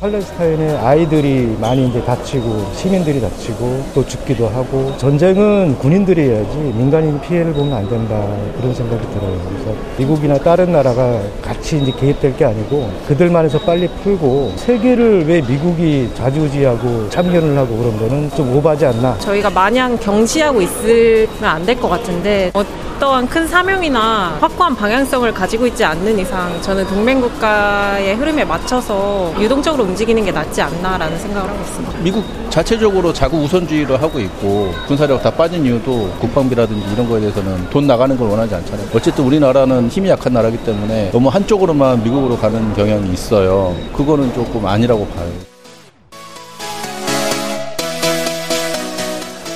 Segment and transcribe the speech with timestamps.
[0.00, 7.52] 팔레스타인의 아이들이 많이 이제 다치고 시민들이 다치고 또 죽기도 하고 전쟁은 군인들이 해야지 민간인 피해를
[7.52, 8.14] 보면 안 된다
[8.60, 9.36] 그런 생각이 들어요.
[9.48, 16.08] 그래서 미국이나 다른 나라가 같이 이제 개입될 게 아니고 그들만해서 빨리 풀고 세계를 왜 미국이
[16.14, 19.18] 자주지하고 참견을 하고 그런 거는 좀 오바지 않나.
[19.18, 22.62] 저희가 마냥 경시하고 있으면 안 될 것 같은데 어
[22.98, 30.24] 떠한 큰 사명이나 확고한 방향성을 가지고 있지 않는 이상 저는 동맹국가의 흐름에 맞춰서 유동적으로 움직이는
[30.24, 31.98] 게 낫지 않나라는 생각을 하고 있습니다.
[32.00, 37.86] 미국 자체적으로 자국 우선주의를 하고 있고 군사력 다 빠진 이유도 국방비라든지 이런 거에 대해서는 돈
[37.86, 38.88] 나가는 걸 원하지 않잖아요.
[38.94, 43.76] 어쨌든 우리나라는 힘이 약한 나라기 때문에 너무 한쪽으로만 미국으로 가는 경향이 있어요.
[43.96, 45.30] 그거는 조금 아니라고 봐요.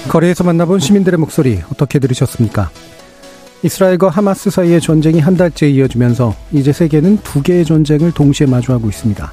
[0.09, 2.71] 거리에서 만나본 시민들의 목소리 어떻게 들으셨습니까?
[3.65, 9.33] 이스라엘과 하마스 사이의 전쟁이 한 달째 이어지면서 이제 세계는 두 개의 전쟁을 동시에 마주하고 있습니다.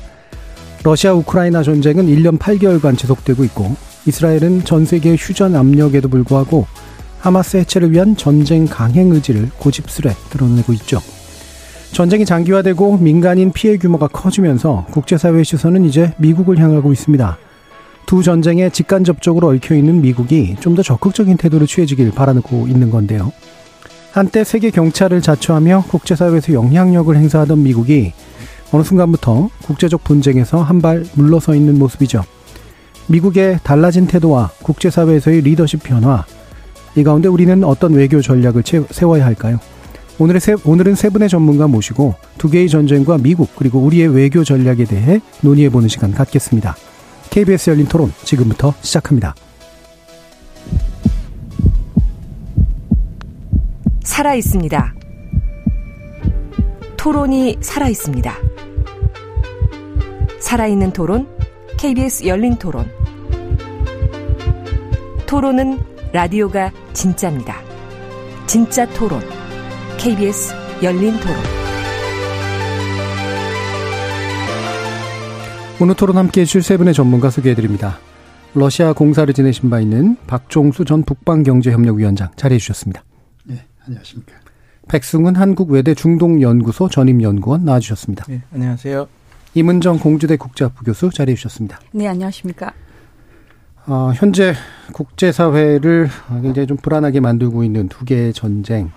[0.83, 6.67] 러시아 우크라이나 전쟁은 1년 8개월간 지속되고 있고 이스라엘은 전 세계의 휴전 압력에도 불구하고
[7.19, 11.01] 하마스 해체를 위한 전쟁 강행 의지를 고집스레 드러내고 있죠.
[11.91, 17.37] 전쟁이 장기화되고 민간인 피해 규모가 커지면서 국제사회의 시선은 이제 미국을 향하고 있습니다.
[18.05, 23.33] 두 전쟁에 직간접적으로 얽혀있는 미국이 좀 더 적극적인 태도를 취해지길 바라고 있는 건데요.
[24.11, 28.13] 한때 세계 경찰을 자처하며 국제사회에서 영향력을 행사하던 미국이
[28.71, 32.23] 어느 순간부터 국제적 분쟁에서 한 발 물러서 있는 모습이죠.
[33.07, 36.25] 미국의 달라진 태도와 국제사회에서의 리더십 변화,
[36.95, 39.59] 이 가운데 우리는 어떤 외교 전략을 세워야 할까요?
[40.19, 44.85] 오늘의 세, 오늘은 세 분의 전문가 모시고 두 개의 전쟁과 미국 그리고 우리의 외교 전략에
[44.85, 46.75] 대해 논의해보는 시간 갖겠습니다.
[47.29, 49.33] KBS 열린 토론 지금부터 시작합니다.
[54.09, 54.95] 살아 있습니다.
[56.97, 58.33] 토론이 살아 있습니다.
[60.39, 61.27] 살아있는 토론,
[61.77, 62.89] KBS 열린 토론.
[65.27, 65.77] 토론은
[66.11, 67.61] 라디오가 진짜입니다.
[68.47, 69.21] 진짜 토론,
[69.99, 71.37] KBS 열린 토론.
[75.79, 77.99] 오늘 토론 함께 해주실 세 분의 전문가 소개해드립니다.
[78.55, 83.03] 러시아 공사를 지내신 바 있는 박종수 전 북방경제협력위원장 자리해 주셨습니다.
[83.79, 84.33] 네, 안녕하십니까.
[84.87, 88.25] 백승훈 한국외대 중동연구소 전임연구원 나와주셨습니다.
[88.27, 89.07] 네, 안녕하세요.
[89.53, 91.79] 이문정 공주대 국제학부 교수 자리해 주셨습니다.
[91.91, 92.71] 네, 안녕하십니까.
[93.85, 94.53] 어, 현재
[94.93, 96.09] 국제사회를
[96.41, 98.91] 굉장히 좀 불안하게 만들고 있는 두 개의 전쟁.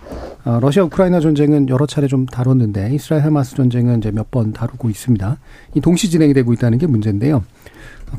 [0.44, 4.90] 어, 러시아 우크라이나 전쟁은 여러 차례 좀 다뤘는데 이스라엘 하마스 전쟁은 이제 몇 번 다루고
[4.90, 5.38] 있습니다.
[5.74, 7.44] 이 동시 진행이 되고 있다는 게 문제인데요.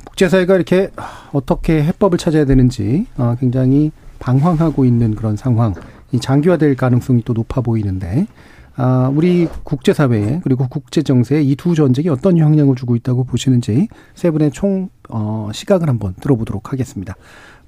[0.05, 0.89] 국제사회가 이렇게
[1.31, 5.73] 어떻게 해법을 찾아야 되는지 어, 굉장히 방황하고 있는 그런 상황.
[6.13, 8.27] 이 장기화될 가능성이 또 높아 보이는데
[8.75, 14.51] 아, 우리 국제사회에 그리고 국제정세에 이 두 전쟁이 어떤 영향을 주고 있다고 보시는지 세 분의
[14.51, 17.15] 총 어, 시각을 한번 들어보도록 하겠습니다.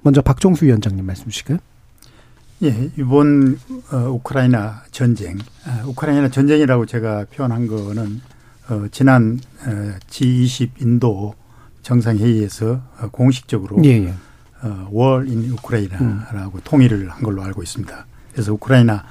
[0.02, 1.58] 먼저 박종수 위원장님 말씀 주시고요.
[2.62, 3.58] 예, 이번
[3.92, 5.36] 어, 우크라이나 전쟁,
[5.66, 8.20] 아, 우크라이나 전쟁이라고 제가 표현한 거는
[8.68, 11.34] 어, 지난 어, G20 인도
[11.82, 14.14] 정상회의에서 어, 공식적으로 예, 예.
[14.62, 16.60] 어, 월인 우크라이나라고 음.
[16.64, 18.06] 통일을 한 걸로 알고 있습니다.
[18.36, 19.02] 그래서 우크라이나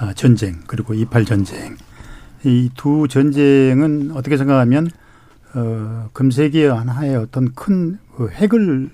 [0.00, 1.76] 어, 전쟁 그리고 이팔 전쟁
[2.44, 4.88] 이 두 전쟁은 어떻게 생각하면
[5.52, 8.88] 어 금세기의 하나의 어떤 큰그 핵을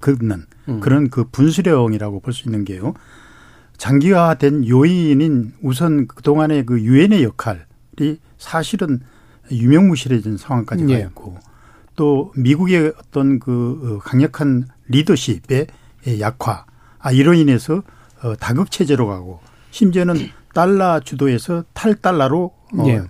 [0.00, 0.80] 긋는 음.
[0.80, 2.94] 그런 그 분수령이라고 볼 수 있는 게요.
[3.76, 9.00] 장기화된 요인인 우선 그동안의 그 유엔의 역할이 사실은
[9.50, 11.00] 유명무실해진 상황까지 가 예.
[11.00, 11.40] 있고 예.
[11.96, 15.66] 또 미국의 어떤 그 강력한 리더십의
[16.20, 16.64] 약화
[17.00, 17.82] 아 이로 인해서
[18.22, 19.40] 어, 다극 체제로 가고
[19.70, 23.02] 심지어는 달러 주도에서 탈달러로 어, 예.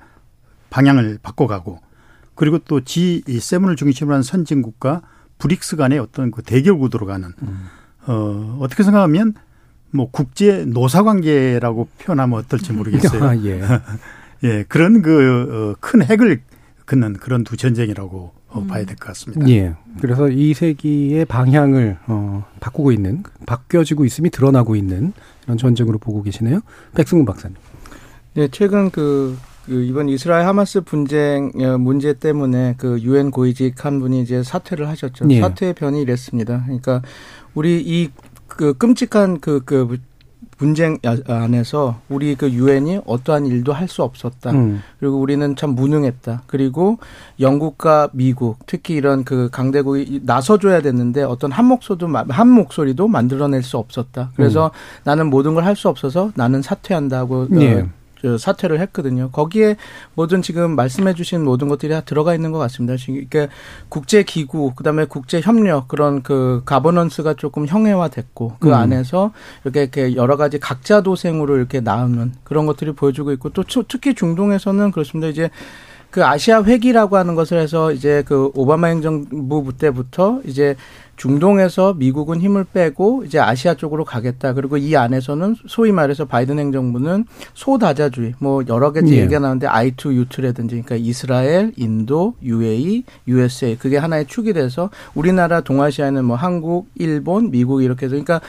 [0.70, 1.81] 방향을 바꿔가고
[2.35, 5.03] 그리고 또 G7을 중심으로 한 선진국과
[5.38, 7.67] 브릭스 간의 어떤 그 대결 구도로 가는 음.
[8.06, 9.35] 어, 어떻게 생각하면
[9.91, 13.23] 뭐 국제 노사 관계라고 표현하면 어떨지 모르겠어요.
[13.25, 13.61] 아, 예.
[14.44, 16.43] 예, 그런 그큰 어, 핵을
[16.87, 18.66] 긋는 그런 두 전쟁이라고 음.
[18.66, 19.49] 봐야 될 것 같습니다.
[19.49, 19.75] 예.
[20.00, 25.12] 그래서 이 세기의 방향을 어, 바꾸고 있는, 바뀌어지고 있음이 드러나고 있는
[25.44, 26.60] 이런 전쟁으로 보고 계시네요.
[26.94, 27.56] 백승훈 박사님.
[28.34, 34.00] 네, 최근 그, 그 이번 이스라엘 하마스 분쟁 어, 문제 때문에 그 유엔 고위직 한
[34.00, 35.26] 분이 이제 사퇴를 하셨죠.
[35.31, 35.40] 예.
[35.40, 36.62] 사퇴 변이 이랬습니다.
[36.64, 37.02] 그러니까
[37.55, 39.98] 우리 이그 끔찍한 그, 그
[40.62, 44.53] 분쟁 안에서 우리 그 유엔이 어떠한 일도 할 수 없었다.
[44.53, 44.81] 음.
[45.00, 46.43] 그리고 우리는 참 무능했다.
[46.47, 46.99] 그리고
[47.41, 53.76] 영국과 미국 특히 이런 그 강대국이 나서줘야 됐는데 어떤 한 목소리도 한 목소리도 만들어낼 수
[53.76, 54.31] 없었다.
[54.37, 55.03] 그래서 음.
[55.05, 57.88] 나는 모든 걸 할 수 없어서 나는 사퇴한다고 예.
[58.38, 59.30] 사퇴를 했거든요.
[59.30, 59.76] 거기에
[60.14, 62.94] 모든 지금 말씀해 주신 모든 것들이 다 들어가 있는 것 같습니다.
[63.04, 63.48] 그러니까
[63.88, 68.74] 국제 기구, 그다음에 국제 협력 그런 그 가버넌스가 조금 형해화됐고 그 음.
[68.74, 69.32] 안에서
[69.64, 74.90] 이렇게, 이렇게 여러 가지 각자 도생으로 이렇게 나오는 그런 것들이 보여주고 있고 또 특히 중동에서는
[74.90, 75.28] 그렇습니다.
[75.28, 75.50] 이제
[76.12, 80.76] 그 아시아 회기라고 하는 것을 해서 이제 그 오바마 행정부 때부터 이제
[81.17, 84.55] 중동에서 미국은 힘을 빼고 이제 아시아 쪽으로 가겠다.
[84.55, 89.23] 그리고 이 안에서는 소위 말해서 바이든 행정부는 소다자주의 뭐 여러 가지 예.
[89.23, 96.37] 얘기가 나오는데 I2U2라든지 그러니까 이스라엘, 인도, UAE, USA 그게 하나의 축이 돼서 우리나라 동아시아에는 뭐
[96.37, 98.41] 한국, 일본, 미국 이렇게 해서 그러니까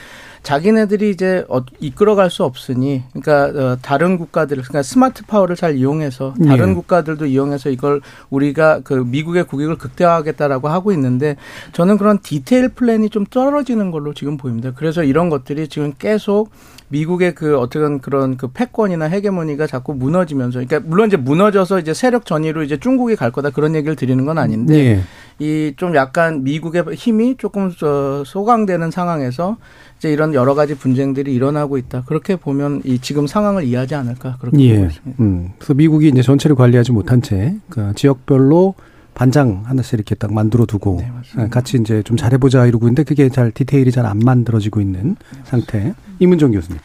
[0.44, 6.34] 자기네들이 이제 어, 이끌어갈 수 없으니 그러니까 어, 다른 국가들 그러니까 smart power를 잘 이용해서
[6.46, 6.74] 다른 네.
[6.74, 11.36] 국가들도 이용해서 이걸 우리가 그 미국의 국익을 극대화하겠다라고 하고 있는데
[11.72, 14.72] 저는 그런 detail plan이 좀 떨어지는 걸로 지금 보입니다.
[14.76, 16.50] 그래서 이런 것들이 지금 계속
[16.88, 22.26] 미국의 그 어떻게 그런 그 패권이나 헤게모니가 자꾸 무너지면서 그러니까 물론 이제 무너져서 이제 세력
[22.26, 25.02] 전이로 이제 중국이 갈 거다 그런 얘기를 드리는 건 아닌데 네.
[25.40, 27.70] 이 좀 약간 미국의 힘이 조금
[28.24, 29.56] 소강되는 상황에서
[29.98, 32.02] 이제 이런 여러 가지 분쟁들이 일어나고 있다.
[32.06, 34.74] 그렇게 보면 이 지금 상황을 이해하지 않을까 그렇게 예.
[34.76, 35.22] 보고 있습니다.
[35.22, 35.48] 음.
[35.58, 38.74] 그래서 미국이 이제 전체를 관리하지 못한 채그 지역별로
[39.14, 41.10] 반장 하나씩 이렇게 딱 만들어 두고 네,
[41.44, 45.40] 예, 같이 이제 좀 잘해보자 이러고 있는데 그게 잘 디테일이 잘 안 만들어지고 있는 네,
[45.44, 45.94] 상태.
[46.18, 46.80] 이문정 교수님.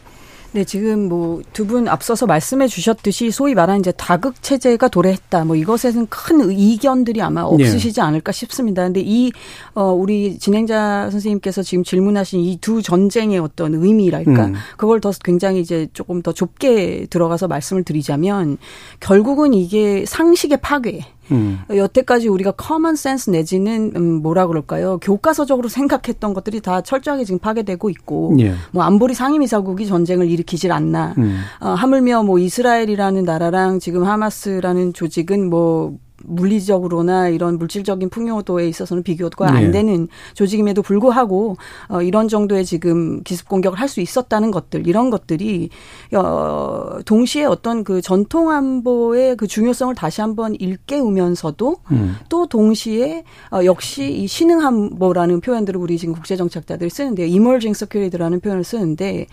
[0.52, 5.46] 네, 지금 뭐 두 분 앞서서 말씀해 주셨듯이 소위 말하는 이제 다극 체제가 도래했다.
[5.46, 7.48] 뭐 이것에는 큰 이견들이 아마 네.
[7.48, 8.02] 없으시지 네.
[8.02, 8.84] 않을까 싶습니다.
[8.84, 9.32] 근데 이
[9.76, 14.46] 어 우리 진행자 선생님께서 지금 질문하신 이 두 전쟁의 어떤 의미랄까?
[14.48, 14.56] 음.
[14.78, 18.58] 그걸 더 굉장히 이제 조금 더 좁게 들어가서 말씀을 드리자면
[19.00, 21.60] 결국은 이게 상식의 파괴 음.
[21.70, 24.98] 여태까지 우리가 common sense 내지는 음 뭐라 그럴까요?
[25.02, 28.54] 교과서적으로 생각했던 것들이 다 철저하게 지금 파괴되고 있고 예.
[28.72, 31.16] 뭐 안보리 상임이사국이 전쟁을 일으키질 않나.
[31.18, 31.42] 음.
[31.60, 39.52] 어, 하물며 뭐 이스라엘이라는 나라랑 지금 하마스라는 조직은 뭐 물리적으로나 이런 물질적인 풍요도에 있어서는 비교가
[39.52, 39.58] 네.
[39.58, 41.58] 안 되는 조직임에도 불구하고
[41.90, 45.70] 어 이런 정도의 지금 기습 공격을 할 수 있었다는 것들 이런 것들이
[46.16, 52.16] 어 동시에 어떤 그 전통 안보의 그 중요성을 다시 한번 일깨우면서도 음.
[52.30, 58.40] 또 동시에 어 역시 이 신흥 안보라는 표현들을 우리 지금 국제 정책자들이 쓰는데 emerging security라는
[58.40, 59.26] 표현을 쓰는데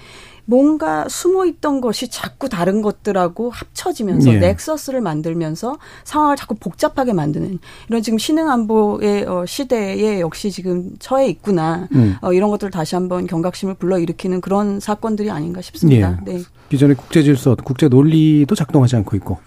[0.46, 4.38] 뭔가 숨어 있던 것이 자꾸 다른 것들하고 합쳐지면서 예.
[4.38, 7.58] 넥서스를 만들면서 상황을 자꾸 복잡하게 만드는
[7.88, 11.88] 이런 지금 신흥 안보의 어, 시대에 역시 지금 처해 있구나.
[11.93, 12.16] 음.
[12.22, 16.20] 어, 이런 것들을 다시 한번 경각심을 불러일으키는 그런 사건들이 아닌가 싶습니다.
[16.28, 16.32] 예.
[16.32, 16.43] 네.
[16.70, 19.38] 기존의 국제 질서, 국제 논리도 작동하지 않고 있고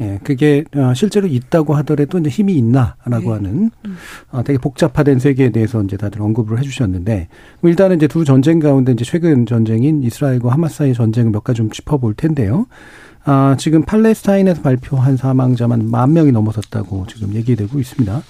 [0.00, 3.28] 예, 그게 어, 실제로 있다고 하더라도 이제 힘이 있나라고 네.
[3.30, 3.96] 하는 음.
[4.30, 7.28] 어, 되게 복잡화된 세계에 대해서 이제 다들 언급을 해주셨는데
[7.60, 11.58] 뭐 일단은 이제 두 전쟁 가운데 이제 최근 전쟁인 이스라엘과 하마스 사이 전쟁을 몇 가지
[11.58, 12.66] 좀 짚어볼 텐데요.
[13.24, 18.22] 아, 지금 팔레스타인에서 발표한 사망자만 만 명이 넘어섰다고 지금 얘기되고 있습니다.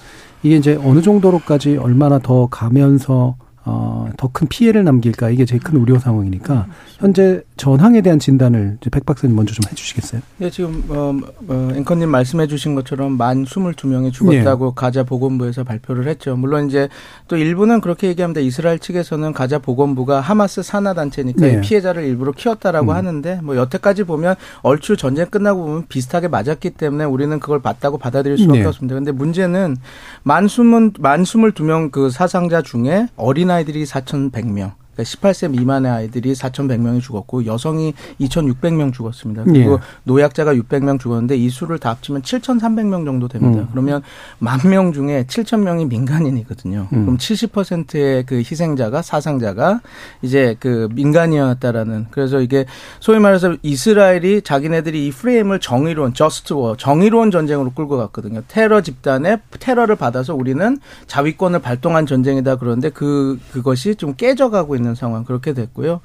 [0.42, 3.36] 이게 이제 어느 정도로까지 얼마나 더 가면서
[3.68, 6.66] 어, 더 큰 피해를 남길까 이게 제일 큰 우려 상황이니까
[6.98, 10.20] 현재 전황에 대한 진단을 이제 백 박사님 먼저 좀 해주시겠어요?
[10.36, 11.16] 네, 지금 어,
[11.48, 14.72] 어, 앵커님 말씀해주신 것처럼 만 스물두 명이 죽었다고 네.
[14.74, 16.36] 가자 보건부에서 발표를 했죠.
[16.36, 16.88] 물론 이제
[17.28, 18.40] 또 일부는 그렇게 얘기합니다.
[18.42, 21.60] 이스라엘 측에서는 가자 보건부가 하마스 산하 단체니까 네.
[21.62, 22.96] 피해자를 일부러 키웠다라고 음.
[22.96, 28.36] 하는데 뭐 여태까지 보면 얼추 전쟁 끝나고 보면 비슷하게 맞았기 때문에 우리는 그걸 맞다고 받아들일
[28.38, 28.66] 수밖에 네.
[28.66, 28.94] 없습니다.
[28.94, 29.78] 근데 문제는
[30.22, 34.85] 만 스물 만 스물두 명그 사상자 중에 어린 아이 들이 4,100명.
[34.96, 39.44] 그러니까 18세 미만의 아이들이 4,100명이 죽었고 여성이 2,600명 죽었습니다.
[39.44, 39.78] 그리고 예.
[40.04, 43.62] 노약자가 600명 죽었는데 이 수를 다 합치면 7,300명 정도 됩니다.
[43.62, 43.68] 음.
[43.70, 44.02] 그러면
[44.38, 46.88] 만 명 중에 7,000명이 민간인이거든요.
[46.92, 47.02] 음.
[47.04, 49.80] 그럼 70%의 그 희생자가 사상자가
[50.22, 52.64] 이제 그 민간이었다라는 그래서 이게
[53.00, 58.42] 소위 말해서 이스라엘이 자기네들이 이 프레임을 정의로운 just war 정의로운 전쟁으로 끌고 갔거든요.
[58.48, 64.94] 테러 집단의 테러를 받아서 우리는 자위권을 발동한 전쟁이다 그런데 그 그것이 좀 깨져가고 있는 있는
[64.94, 66.00] 상황 그렇게 됐고요.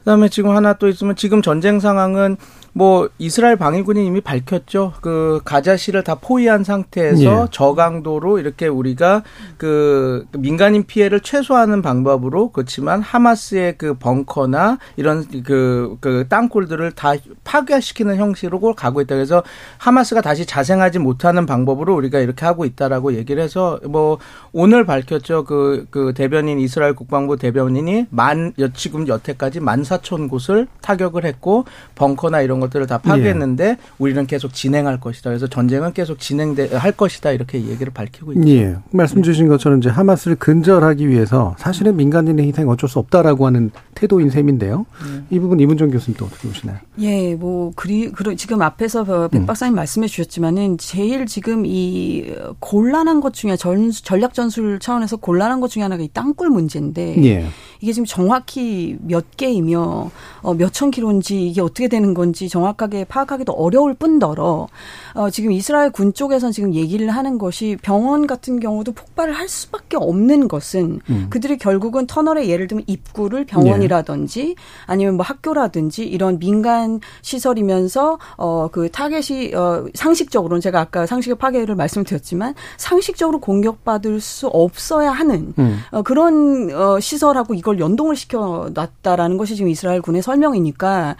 [0.00, 2.36] 그다음에 지금 하나 또 있으면 지금 전쟁 상황은
[2.74, 4.94] 뭐 이스라엘 방위군이 이미 밝혔죠.
[5.02, 7.46] 그 가자시를 다 포위한 상태에서 예.
[7.50, 9.22] 저강도로 이렇게 우리가
[9.58, 17.12] 그 민간인 피해를 최소화하는 방법으로 그렇지만 하마스의 그 벙커나 이런 그, 그 땅굴들을 다
[17.44, 19.16] 파괴시키는 형식으로 가고 있다.
[19.16, 19.42] 그래서
[19.76, 24.18] 하마스가 다시 자생하지 못하는 방법으로 우리가 이렇게 하고 있다라고 얘기를 해서 뭐
[24.52, 25.44] 오늘 밝혔죠.
[25.44, 32.40] 그, 그 대변인 이스라엘 국방부 대변인이 만, 지금 여태까지 만 사천 곳을 타격을 했고 벙커나
[32.40, 33.76] 이런 것들을 다 파괴했는데 예.
[33.98, 35.30] 우리는 계속 진행할 것이다.
[35.30, 37.32] 그래서 전쟁은 계속 진행할 것이다.
[37.32, 38.48] 이렇게 얘기를 밝히고 있죠.
[38.48, 38.76] 예.
[38.90, 44.30] 말씀 주신 것처럼 이제 하마스를 근절하기 위해서 사실은 민간인의 희생 어쩔 수 없다라고 하는 태도인
[44.30, 44.86] 셈인데요.
[45.06, 45.36] 예.
[45.36, 46.78] 이 부분 이문정 교수님 또 어떻게 보시나요?
[47.00, 49.46] 예, 뭐 그리 그러 지금 앞에서 백 음.
[49.46, 49.76] 박사님 음.
[49.76, 55.82] 말씀해 주셨지만은 제일 지금 이 곤란한 것 중에 전 전략 전술 차원에서 곤란한 것 중에
[55.82, 57.46] 하나가 이 땅굴 문제인데 예.
[57.82, 60.10] 이게 지금 정확히 몇 개이며
[60.40, 64.68] 어, 몇천 킬로인지 이게 어떻게 되는 건지 정확하게 파악하기도 어려울 뿐더러
[65.14, 69.96] 어, 지금 이스라엘 군 쪽에서는 지금 얘기를 하는 것이 병원 같은 경우도 폭발을 할 수밖에
[69.96, 71.26] 없는 것은 음.
[71.28, 74.54] 그들이 결국은 터널에 예를 들면 입구를 병원이라든지 네.
[74.86, 81.74] 아니면 뭐 학교라든지 이런 민간 시설이면서 어, 그 타겟이 어, 상식적으로는 제가 아까 상식의 파괴를
[81.74, 85.80] 말씀드렸지만 상식적으로 공격받을 수 없어야 하는 음.
[85.90, 91.16] 어, 그런 어, 시설하고 이걸 연동을 시켜 놨다라는 것이 지금 이스라엘 군의 설명이니까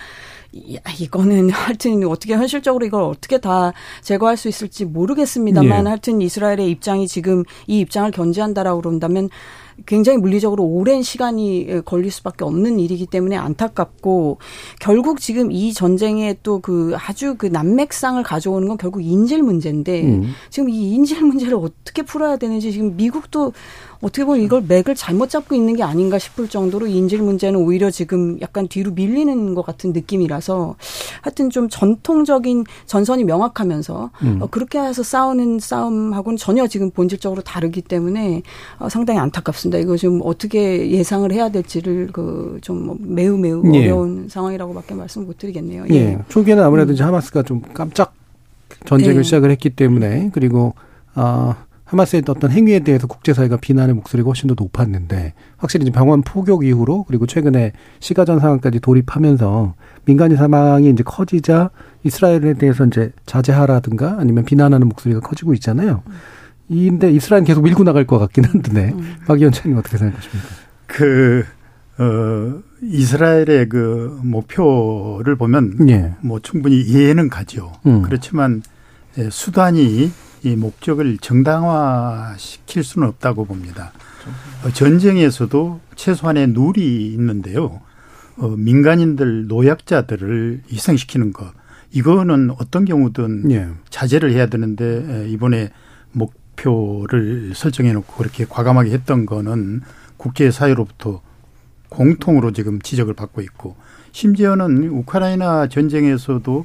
[1.00, 5.88] 이거는 하여튼 어떻게 현실적으로 이걸 어떻게 다 제거할 수 있을지 모르겠습니다만 예.
[5.88, 9.30] 하여튼 이스라엘의 입장이 지금 이 입장을 견제한다라고 그런다면
[9.86, 14.38] 굉장히 물리적으로 오랜 시간이 걸릴 수밖에 없는 일이기 때문에 안타깝고
[14.80, 20.34] 결국 지금 이 전쟁에 또 그 아주 그 난맥상을 가져오는 건 결국 인질 문제인데 음.
[20.50, 23.52] 지금 이 인질 문제를 어떻게 풀어야 되는지 지금 미국도
[24.02, 28.38] 어떻게 보면 이걸 맥을 잘못 잡고 있는 게 아닌가 싶을 정도로 인질 문제는 오히려 지금
[28.40, 30.74] 약간 뒤로 밀리는 것 같은 느낌이라서
[31.22, 34.38] 하여튼 좀 전통적인 전선이 명확하면,서 음.
[34.42, 38.42] 어, 그렇게 해서 싸우는 싸움하고는 전혀 지금 본질적으로 다르기 때문에
[38.78, 39.78] 어, 상당히 안타깝습니다.
[39.78, 43.84] 이거 좀 어떻게 예상을 해야 될지를 그좀 뭐 매우 매우 예.
[43.84, 45.84] 어려운 상황이라고밖에 말씀 못 드리겠네요.
[45.90, 45.94] 예.
[45.94, 46.18] 예.
[46.28, 46.94] 초기에는 아무래도 음.
[46.94, 48.14] 이제 하마스가 좀 깜짝
[48.84, 49.22] 전쟁을 네.
[49.22, 50.74] 시작을 했기 때문에 그리고
[51.14, 56.22] 아 어, 하마스의 어떤 행위에 대해서 국제사회가 비난의 목소리가 훨씬 더 높았는데 확실히 이제 병원
[56.22, 59.74] 포격 이후로 그리고 최근에 시가전 상황까지 돌입하면서
[60.06, 61.70] 민간인 사망이 이제 커지자
[62.04, 66.02] 이스라엘에 대해서 이제 자제하라든가 아니면 비난하는 목소리가 커지고 있잖아요.
[66.68, 69.16] 이인데 이스라엘은 계속 밀고 나갈 것 같긴 한데 음.
[69.26, 70.48] 박 위원장님 어떻게 생각하십니까?
[70.86, 71.44] 그
[71.98, 76.14] 어, 이스라엘의 그 목표를 보면 예.
[76.22, 77.72] 뭐 충분히 이해는 가죠.
[77.86, 78.02] 음.
[78.02, 78.62] 그렇지만
[79.18, 80.10] 예, 수단이
[80.44, 83.92] 이 목적을 정당화시킬 수는 없다고 봅니다.
[84.64, 87.80] 어, 전쟁에서도 최소한의 룰이 있는데요.
[88.36, 91.52] 어, 민간인들, 노약자들을 희생시키는 것.
[91.92, 93.68] 이거는 어떤 경우든 예.
[93.90, 95.70] 자제를 해야 되는데 이번에
[96.12, 99.82] 목표를 설정해 놓고 그렇게 과감하게 했던 거는
[100.16, 101.20] 국제 사회로부터
[101.90, 103.76] 공통으로 지금 지적을 받고 있고
[104.12, 106.64] 심지어는 우크라이나 전쟁에서도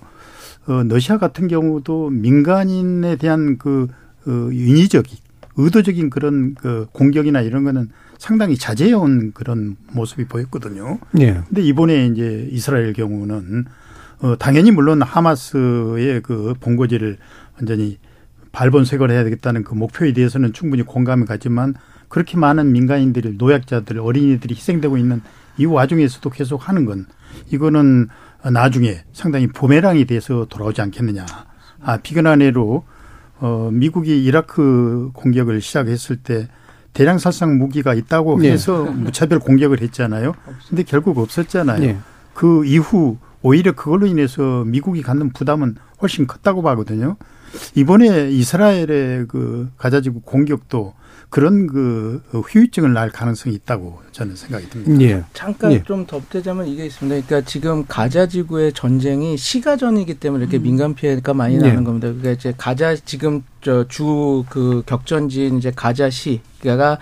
[0.68, 3.88] 어, 러시아 같은 경우도 민간인에 대한 그
[4.26, 5.18] 어, 인위적인
[5.58, 11.00] 의도적인 그런 그 공격이나 이런 거는 상당히 자제해온 그런 모습이 보였거든요.
[11.20, 11.42] 예.
[11.48, 13.66] 근데 이번에 이제 이스라엘 경우는
[14.20, 17.18] 어 당연히 물론 하마스의 그 본고지를
[17.56, 18.00] 완전히
[18.52, 21.76] 발본색을 해야 되겠다는 그 목표에 대해서는 충분히 공감이 가지만
[22.08, 25.22] 그렇게 많은 민간인들이 노약자들 어린이들이 희생되고 있는
[25.58, 27.06] 이 와중에서도 계속 하는 건
[27.52, 28.08] 이거는
[28.44, 31.26] 나중에 상당히 부메랑이 돼서 돌아오지 않겠느냐.
[31.82, 32.84] 아, 비근한 예로
[33.40, 36.48] 어, 미국이 이라크 공격을 시작했을 때
[36.94, 38.52] 대량 살상 무기가 있다고 네.
[38.52, 40.34] 해서 무차별 공격을 했잖아요.
[40.68, 41.80] 근데 결국 없었잖아요.
[41.80, 41.98] 네.
[42.34, 47.18] 그 이후 오히려 그걸로 인해서 미국이 갖는 부담은 훨씬 컸다고 봐거든요.
[47.76, 50.94] 이번에 이스라엘의 그 가자지구 공격도
[51.30, 55.02] 그런 그 후유증을 날 가능성이 있다고 저는 생각이 듭니다.
[55.04, 55.24] 예.
[55.34, 55.84] 잠깐 예.
[55.84, 57.28] 좀 덧대자면 이게 있습니다.
[57.28, 60.64] 그러니까 지금 가자 지구의 전쟁이 시가전이기 때문에 이렇게 음.
[60.64, 61.60] 민간 피해가 많이 예.
[61.60, 62.08] 나는 겁니다.
[62.08, 66.98] 그러니까 이제 가자 지금 저 주 그 격전지인 이제 가자시가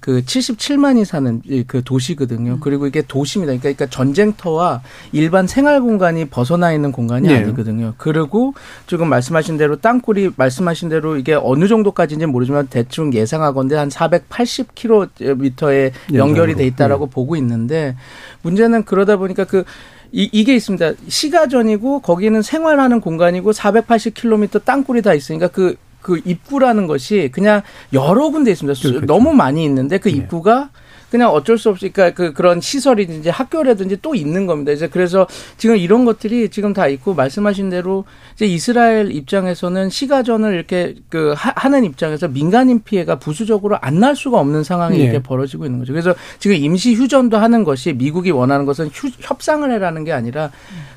[0.00, 2.52] 그 77만이 사는 그 도시거든요.
[2.52, 2.60] 음.
[2.60, 3.50] 그리고 이게 도시입니다.
[3.50, 4.80] 그러니까, 그러니까 전쟁터와
[5.12, 7.36] 일반 생활 공간이 벗어나 있는 공간이 네.
[7.36, 7.92] 아니거든요.
[7.98, 8.54] 그리고
[8.86, 16.54] 지금 말씀하신 대로 땅굴이 말씀하신 대로 이게 어느 정도까지인지 모르지만 대충 예상하건데 한 480km에 연결이
[16.54, 17.10] 돼 있다라고 네.
[17.10, 17.94] 보고 있는데
[18.42, 19.64] 문제는 그러다 보니까 그
[20.12, 20.92] 이, 이게 있습니다.
[21.08, 28.50] 시가전이고 거기는 생활하는 공간이고 480km 땅굴이 다 있으니까 그 그 입구라는 것이 그냥 여러 군데
[28.50, 28.80] 있습니다.
[28.80, 29.06] 그렇죠.
[29.06, 30.16] 너무 많이 있는데 그 네.
[30.16, 30.70] 입구가
[31.10, 34.72] 그냥 어쩔 수 없이 그러니까 그 그런 시설이든지 학교라든지 또 있는 겁니다.
[34.72, 35.26] 이제 그래서
[35.56, 41.68] 지금 이런 것들이 지금 다 있고 말씀하신 대로 이제 이스라엘 입장에서는 시가전을 이렇게 그 하
[41.70, 45.04] 는 입장에서 민간인 피해가 부수적으로 안 날 수가 없는 상황이 네.
[45.04, 45.92] 이렇게 벌어지고 있는 거죠.
[45.92, 50.50] 그래서 지금 임시 휴전도 하는 것이 미국이 원하는 것은 휴, 협상을 해라는 게 아니라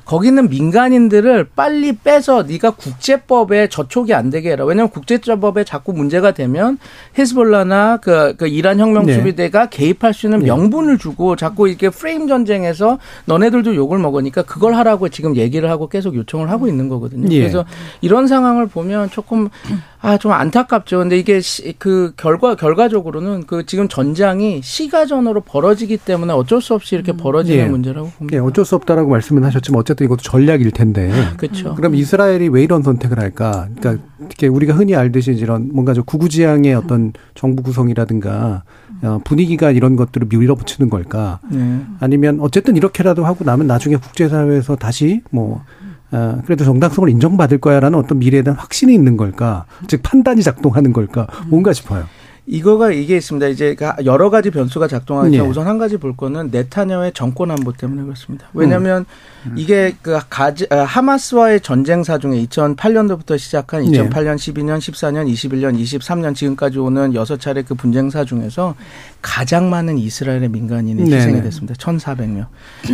[0.06, 4.64] 거기는 민간인들을 빨리 빼서 네가 국제법에 저촉이 안 되게 해라.
[4.64, 6.78] 왜냐하면 국제법에 자꾸 문제가 되면
[7.18, 9.14] 헤즈볼라나 그, 그 이란 혁명 네.
[9.14, 9.76] 수비대가 네.
[9.76, 10.46] 개입 할 수 있는 네.
[10.46, 16.14] 명분을 주고 자꾸 이렇게 프레임 전쟁에서 너네들도 욕을 먹으니까 그걸 하라고 지금 얘기를 하고 계속
[16.14, 17.28] 요청을 하고 있는 거거든요.
[17.30, 17.40] 예.
[17.40, 17.64] 그래서
[18.00, 19.48] 이런 상황을 보면 조금
[20.00, 20.98] 아, 좀 안타깝죠.
[20.98, 26.94] 근데 이게 시, 그 결과, 결과적으로는 그 지금 전장이 시가전으로 벌어지기 때문에 어쩔 수 없이
[26.94, 27.68] 이렇게 벌어지는 예.
[27.68, 28.36] 문제라고 봅니다.
[28.36, 31.10] 예, 어쩔 수 없다라고 말씀은 하셨지만 어쨌든 이것도 전략일 텐데.
[31.38, 31.74] 그렇죠.
[31.74, 33.66] 그럼 이스라엘이 왜 이런 선택을 할까?
[33.76, 38.83] 그러니까 이렇게 우리가 흔히 알듯이 이런 뭔가 저 구구지향의 어떤 정부 구성이라든가 어,
[39.24, 41.40] 분위기가 이런 것들을 밀어붙이는 걸까?
[41.50, 41.80] 네.
[42.00, 45.62] 아니면 어쨌든 이렇게라도 하고 나면 나중에 국제사회에서 다시 뭐
[46.12, 49.66] 어, 그래도 정당성을 인정받을 거야라는 어떤 미래에 대한 확신이 있는 걸까?
[49.88, 51.26] 즉 판단이 작동하는 걸까?
[51.48, 52.04] 뭔가 싶어요.
[52.46, 53.46] 이거가 이게 있습니다.
[53.48, 55.48] 이제 그 여러 가지 변수가 작동하니까 예.
[55.48, 58.48] 우선 한 가지 볼 거는 네타냐의 정권 안보 때문에 그렇습니다.
[58.52, 59.04] 왜냐하면 음.
[59.46, 59.54] 음.
[59.56, 66.34] 이게 그 가지 아, 하마스와의 전쟁 사 중에 2008년도부터 시작한 2008년, 12년, 14년, 21년, 23년
[66.34, 68.74] 지금까지 오는 여섯 차례 그 분쟁사 중에서
[69.22, 71.74] 가장 많은 이스라엘의 민간인이 희생이 됐습니다.
[71.74, 72.46] 1,400명.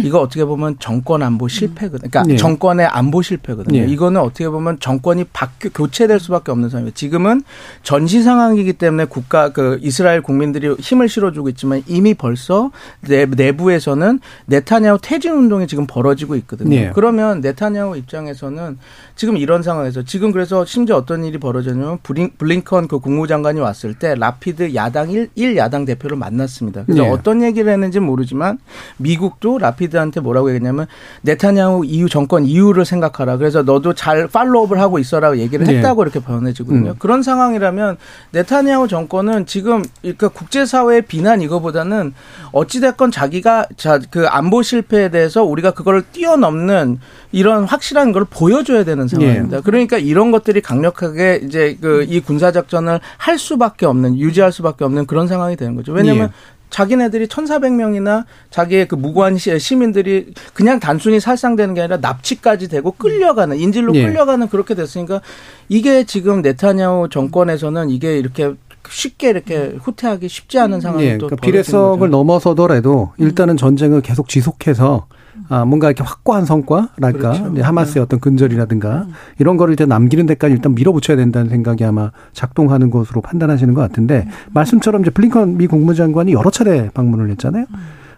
[0.04, 2.08] 이거 어떻게 보면 정권 안보 실패거든요.
[2.08, 2.36] 그러니까 네.
[2.36, 3.80] 정권의 안보 실패거든요.
[3.84, 3.92] 네.
[3.92, 6.92] 이거는 어떻게 보면 정권이 바뀌 교체될 수밖에 없는 상황이에요.
[6.94, 7.42] 지금은
[7.82, 15.32] 전시 상황이기 때문에 국가 그 이스라엘 국민들이 힘을 실어주고 있지만 이미 벌써 내부에서는 네타냐후 퇴진
[15.32, 16.68] 운동이 지금 벌어지고 있거든요.
[16.68, 16.90] 네.
[16.94, 18.78] 그러면 네타냐후 입장에서는
[19.14, 21.98] 지금 이런 상황에서 지금 그래서 심지어 어떤 일이 벌어졌냐면
[22.38, 26.84] 블링컨 그 국무장관이 왔을 때 라피드 야당 1, 1야당 대표를 만났습니다.
[26.84, 27.08] 그래서 네.
[27.08, 28.58] 어떤 얘기를 했는지 모르지만
[28.98, 30.86] 미국도 라피드한테 뭐라고 얘기했냐면
[31.22, 33.36] 네타냐후 이후 정권 이후를 생각하라.
[33.38, 35.76] 그래서 너도 잘 팔로우업을 하고 있어라고 얘기를 네.
[35.76, 36.10] 했다고 네.
[36.10, 36.90] 이렇게 변해지거든요.
[36.90, 36.96] 음.
[36.98, 37.96] 그런 상황이라면
[38.32, 42.12] 네타냐후 정권은 지금 그러니까 국제사회의 비난 이거보다는
[42.52, 46.98] 어찌됐건 자기가 자 그 안보 실패에 대해서 우리가 그거를 뛰어넘는
[47.32, 49.58] 이런 확실한 걸 보여줘야 되는 상황입니다.
[49.58, 49.62] 예.
[49.62, 55.06] 그러니까 이런 것들이 강력하게 이제 그 이 군사 작전을 할 수밖에 없는 유지할 수밖에 없는
[55.06, 55.92] 그런 상황이 되는 거죠.
[55.92, 56.32] 왜냐하면 예.
[56.70, 63.94] 자기네들이 1,400명이나 자기의 그 무고한 시민들이 그냥 단순히 살상되는 게 아니라 납치까지 되고 끌려가는 인질로
[63.96, 64.06] 예.
[64.06, 65.20] 끌려가는 그렇게 됐으니까
[65.68, 68.54] 이게 지금 네타냐후 정권에서는 이게 이렇게
[68.88, 75.06] 쉽게 이렇게 후퇴하기 쉽지 않은 상황이 예, 또 그러니까 비례성을 넘어서더라도 일단은 전쟁을 계속 지속해서
[75.48, 77.62] 아, 뭔가 이렇게 확고한 성과랄까 그렇죠.
[77.62, 78.00] 하마스의 네.
[78.00, 79.12] 어떤 근절이라든가 음.
[79.38, 84.24] 이런 거를 이제 남기는 데까지 일단 밀어붙여야 된다는 생각이 아마 작동하는 것으로 판단하시는 것 같은데
[84.26, 84.30] 음.
[84.52, 87.66] 말씀처럼 이제 블링컨 미 국무장관이 여러 차례 방문을 했잖아요.
[87.70, 87.76] 음.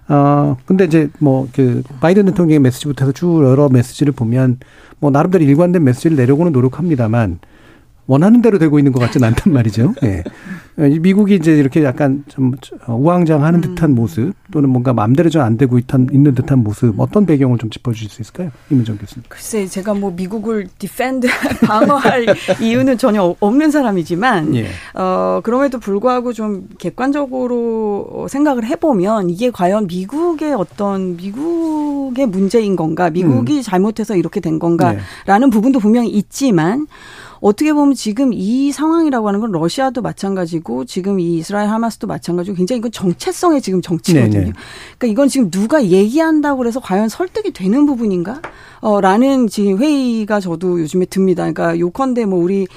[0.08, 4.58] 어, 근데 이제 뭐 그 바이든 대통령의 메시지부터 해서 쭉 여러 메시지를 보면
[4.98, 7.38] 뭐 나름대로 일관된 메시지를 내려고는 노력합니다만
[8.06, 9.94] 원하는 대로 되고 있는 것 같지는 않단 말이죠.
[10.02, 10.24] 예.
[10.76, 12.52] 미국이 이제 이렇게 약간 좀
[12.88, 13.74] 우왕좌왕하는 음.
[13.74, 18.08] 듯한 모습 또는 뭔가 마음대로 좀 안 되고 있는 듯한 모습 어떤 배경을 좀 짚어주실
[18.08, 19.24] 수 있을까요, 임은정 교수님?
[19.28, 21.26] 글쎄, 제가 뭐 미국을 defend
[21.66, 22.26] 방어할
[22.60, 24.66] 이유는 전혀 없는 사람이지만 예.
[24.94, 33.58] 어 그럼에도 불구하고 좀 객관적으로 생각을 해보면 이게 과연 미국의 어떤 미국의 문제인 건가, 미국이
[33.58, 33.62] 음.
[33.62, 35.50] 잘못해서 이렇게 된 건가라는 네.
[35.50, 36.86] 부분도 분명히 있지만.
[37.42, 42.78] 어떻게 보면 지금 이 상황이라고 하는 건 러시아도 마찬가지고 지금 이 이스라엘 하마스도 마찬가지고 굉장히
[42.78, 44.30] 이건 정체성의 지금 정치거든요.
[44.30, 44.52] 네네.
[44.96, 48.40] 그러니까 이건 지금 누가 얘기한다고 그래서 과연 설득이 되는 부분인가?
[48.80, 51.42] 어, 라는 지금 회의가 저도 요즘에 듭니다.
[51.42, 52.68] 그러니까 요컨대 뭐 우리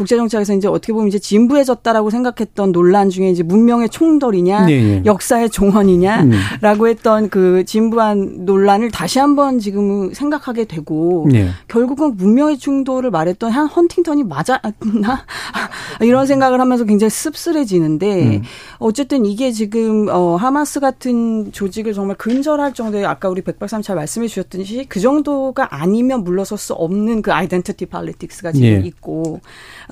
[0.00, 5.02] 국제 정치학에서 이제 어떻게 보면 이제 진부해졌다라고 생각했던 논란 중에 이제 문명의 총돌이냐, 네, 네.
[5.04, 6.88] 역사의 종언이냐라고 음.
[6.88, 11.50] 했던 그 진부한 논란을 다시 한번 지금 생각하게 되고 네.
[11.68, 15.26] 결국은 문명의 충돌을 말했던 한 헌팅턴이 맞았나
[16.00, 18.42] 이런 생각을 하면서 굉장히 씁쓸해지는데 음.
[18.78, 24.28] 어쨌든 이게 지금 어 하마스 같은 조직을 정말 근절할 정도의 아까 우리 백박삼 잘 말씀해
[24.28, 28.86] 주셨듯이 그 정도가 아니면 물러설 수 없는 그 아이덴티티 팔리틱스가 지금 네.
[28.86, 29.40] 있고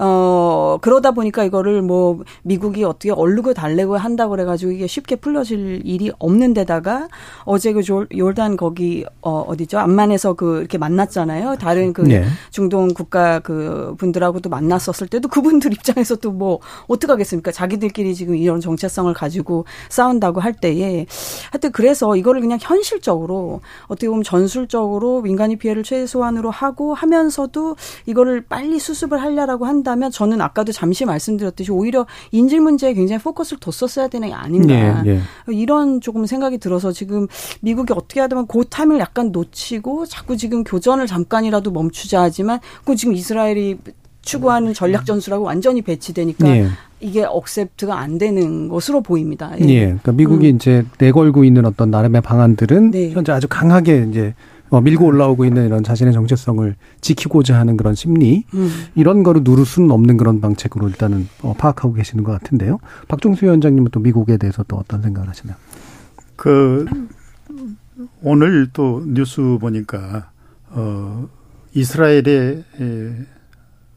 [0.00, 6.12] 어, 그러다 보니까 이거를 뭐 미국이 어떻게 얼르고 달래고 한다고 그래가지고 이게 쉽게 풀려질 일이
[6.20, 7.08] 없는 데다가
[7.44, 7.82] 어제 그
[8.16, 9.78] 요르단 거기 어, 어디죠?
[9.78, 11.56] 암만에서 그 이렇게 만났잖아요.
[11.56, 12.24] 다른 그 네.
[12.50, 17.50] 중동 국가 그 분들하고도 만났었을 때도 그분들 입장에서도 뭐 어떡하겠습니까?
[17.50, 21.06] 자기들끼리 지금 이런 정체성을 가지고 싸운다고 할 때에
[21.50, 28.78] 하여튼 그래서 이거를 그냥 현실적으로 어떻게 보면 전술적으로 민간인 피해를 최소한으로 하고 하면서도 이거를 빨리
[28.78, 29.87] 수습을 하려라고 한다.
[29.88, 35.02] 한다면 저는 아까도 잠시 말씀드렸듯이 오히려 인질 문제에 굉장히 포커스를 뒀었어야 되는 게 아닌가.
[35.02, 35.20] 네, 네.
[35.48, 37.26] 이런 조금 생각이 들어서 지금
[37.60, 43.14] 미국이 어떻게 하든 그 타임을 약간 놓치고 자꾸 지금 교전을 잠깐이라도 멈추자 하지만 그 지금
[43.14, 43.78] 이스라엘이
[44.20, 46.68] 추구하는 전략 전술하고 완전히 배치되니까 네.
[47.00, 49.52] 이게 accept가 안 되는 것으로 보입니다.
[49.60, 49.68] 예.
[49.68, 49.80] 예.
[49.84, 50.56] 그러니까 미국이 음.
[50.56, 53.10] 이제 내걸고 있는 어떤 나름의 방안들은 네.
[53.10, 54.34] 현재 아주 강하게 이제
[54.70, 58.68] 어, 밀고 올라오고 있는 이런 자신의 정체성을 지키고자 하는 그런 심리 음.
[58.94, 62.78] 이런 거를 누를 수는 없는 그런 방책으로 일단은 어, 파악하고 계시는 것 같은데요.
[63.08, 65.56] 박종수 위원장님은 또 미국에 대해서 또 어떤 생각을 하시나요?
[66.36, 66.86] 그
[68.22, 70.30] 오늘 또 뉴스 보니까
[70.70, 71.28] 어
[71.74, 72.64] 이스라엘의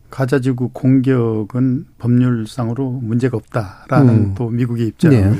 [0.09, 4.33] 가자지구 공격은 법률상으로 문제가 없다라는 음.
[4.35, 5.37] 또 미국의 입장을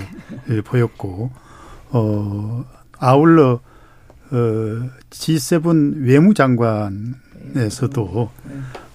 [0.48, 0.62] 네.
[0.62, 1.32] 보였고
[1.90, 2.64] 어
[3.00, 3.60] 아울러
[4.32, 6.04] 어, G7
[7.52, 8.30] 외무장관에서도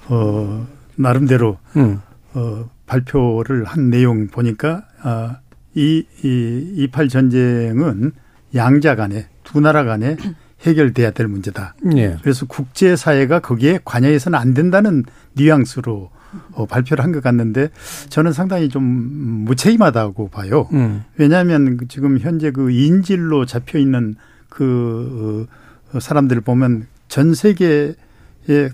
[0.08, 2.00] 어, 나름대로 음.
[2.34, 5.38] 어, 발표를 한 내용 보니까 아,
[5.74, 8.12] 이, 이, 이팔 전쟁은
[8.54, 10.16] 양자 간에 두 나라 간에
[10.62, 11.74] 해결돼야 될 문제다.
[11.82, 12.16] 네.
[12.22, 16.10] 그래서 국제 사회가 거기에 관여해서는 안 된다는 뉘앙스로
[16.52, 17.68] 어, 발표를 한 것 같는데
[18.08, 20.68] 저는 상당히 좀 무책임하다고 봐요.
[20.72, 21.02] 음.
[21.16, 24.16] 왜냐하면 지금 현재 그 인질로 잡혀 있는
[24.56, 25.46] 그
[25.92, 27.94] 어, 사람들을 보면 전 세계에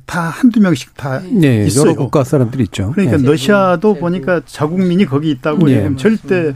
[0.06, 1.90] 다 한두 명씩 다 네, 있어요.
[1.90, 2.92] 여러 국가 사람들이 있죠.
[2.92, 3.24] 그러니까 네.
[3.24, 5.94] 러시아도 보니까 자국민이 거기 있다고 네.
[5.96, 6.54] 절대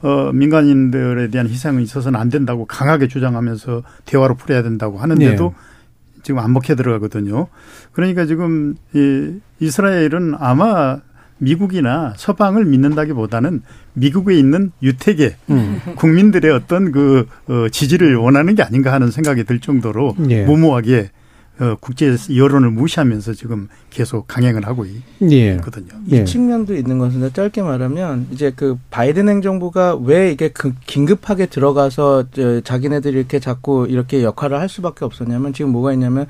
[0.00, 6.22] 어, 민간인들에 대한 희생은 있어서는 안 된다고 강하게 주장하면서 대화로 풀어야 된다고 하는데도 네.
[6.22, 7.48] 지금 안 먹혀 들어가거든요.
[7.90, 11.00] 그러니까 지금 이 이스라엘은 아마
[11.38, 13.62] 미국이나 서방을 믿는다기보다는
[13.94, 15.80] 미국에 있는 유태계 음.
[15.96, 20.44] 국민들의 어떤 그 어, 지지를 원하는 게 아닌가 하는 생각이 들 정도로 예.
[20.44, 21.10] 무모하게
[21.60, 24.86] 어, 국제 여론을 무시하면서 지금 계속 강행을 하고
[25.30, 25.54] 예.
[25.54, 25.88] 있거든요.
[26.12, 26.18] 예.
[26.18, 32.26] 이 측면도 있는 것은 짧게 말하면 이제 그 바이든 행정부가 왜 이게 그 긴급하게 들어가서
[32.62, 36.26] 자기네들이 이렇게 자꾸 이렇게 역할을 할 수밖에 없었냐면 지금 뭐가 있냐면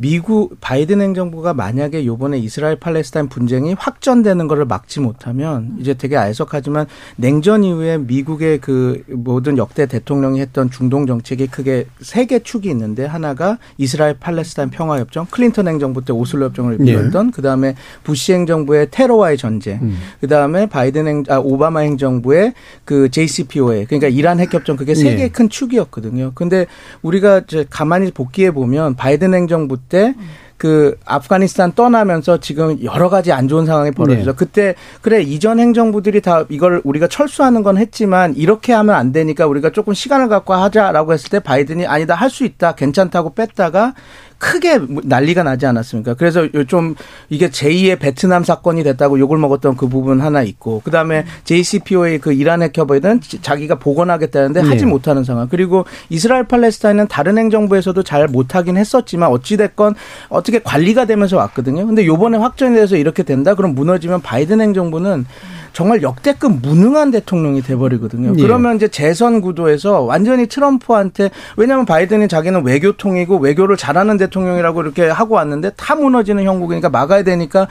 [0.00, 6.86] 미국 바이든 행정부가 만약에 요번에 이스라엘 팔레스타인 분쟁이 확전되는 것을 막지 못하면 이제 되게 알석하지만
[7.16, 13.04] 냉전 이후에 미국의 그 모든 역대 대통령이 했던 중동 정책이 크게 세 개 축이 있는데
[13.06, 17.32] 하나가 이스라엘 팔레스타인 평화 협정, 클린턴 행정부 때 오슬로 협정을 이끌었던 네.
[17.32, 19.98] 그다음에 부시 행정부의 테러와의 전쟁, 음.
[20.20, 25.16] 그다음에 바이든 행 아, 오바마 행정부의 그 JCPOA 그러니까 이란 핵 협정 그게 세 개의
[25.16, 25.28] 네.
[25.28, 26.32] 큰 축이었거든요.
[26.34, 26.66] 근데
[27.02, 30.14] 우리가 이제 가만히 복귀해 보면 바이든 행정부 때
[30.60, 34.32] 그 아프가니스탄 떠나면서 지금 여러 가지 안 좋은 상황이 벌어지죠.
[34.32, 34.36] 네.
[34.36, 39.70] 그때 그래 이전 행정부들이 다 이걸 우리가 철수하는 건 했지만 이렇게 하면 안 되니까 우리가
[39.70, 43.94] 조금 시간을 갖고 하자라고 했을 때 바이든이 아니다 할 수 있다 괜찮다고 뺐다가
[44.40, 46.14] 크게 난리가 나지 않았습니까?
[46.14, 46.94] 그래서 좀
[47.28, 52.62] 이게 제2의 베트남 사건이 됐다고 욕을 먹었던 그 부분 하나 있고 그다음에 JCPOA 그 이란
[52.62, 54.86] 핵 협의는 자기가 복원하겠다는데 하지 네.
[54.86, 55.48] 못하는 상황.
[55.48, 59.94] 그리고 이스라엘 팔레스타인은 다른 행정부에서도 잘 못하긴 했었지만 어찌 됐건
[60.30, 61.86] 어떻게 관리가 되면서 왔거든요.
[61.86, 65.26] 근데 요번에 확정이 돼서 이렇게 된다 그럼 무너지면 바이든 행정부는
[65.72, 68.34] 정말 역대급 무능한 대통령이 돼버리거든요.
[68.36, 68.42] 예.
[68.42, 75.34] 그러면 이제 재선 구도에서 완전히 트럼프한테 왜냐하면 바이든이 자기는 외교통이고 외교를 잘하는 대통령이라고 이렇게 하고
[75.34, 77.68] 왔는데 다 무너지는 형국이니까 막아야 되니까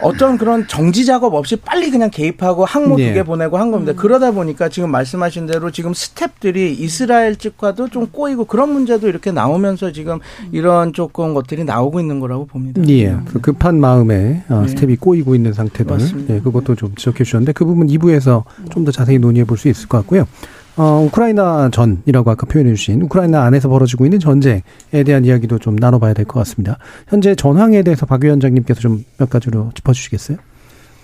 [0.00, 3.08] 어떤 그런 정지 작업 없이 빨리 그냥 개입하고 항모 네.
[3.08, 3.94] 두개 보내고 한 겁니다.
[3.94, 3.96] 음.
[3.96, 9.90] 그러다 보니까 지금 말씀하신 대로 지금 스텝들이 이스라엘 측과도 좀 꼬이고 그런 문제도 이렇게 나오면서
[9.90, 10.20] 지금
[10.52, 12.80] 이런 조금 것들이 나오고 있는 거라고 봅니다.
[12.88, 13.16] 예.
[13.26, 14.68] 그 급한 마음에 어, 네.
[14.68, 15.90] 스텝이 꼬이고 있는 상태들.
[15.90, 16.34] 맞습니다.
[16.36, 19.88] 예, 그것도 좀 지적해 주셨는데 그 부분 2부에서 좀 더 자세히 논의해 볼 수 있을
[19.88, 20.28] 것 같고요.
[20.78, 24.62] 어, 우크라이나 전이라고 아까 표현해 주신 우크라이나 안에서 벌어지고 있는 전쟁에
[25.04, 26.78] 대한 이야기도 좀 나눠봐야 될 것 같습니다.
[27.08, 30.38] 현재 전황에 대해서 박 위원장님께서 좀 몇 가지로 짚어주시겠어요?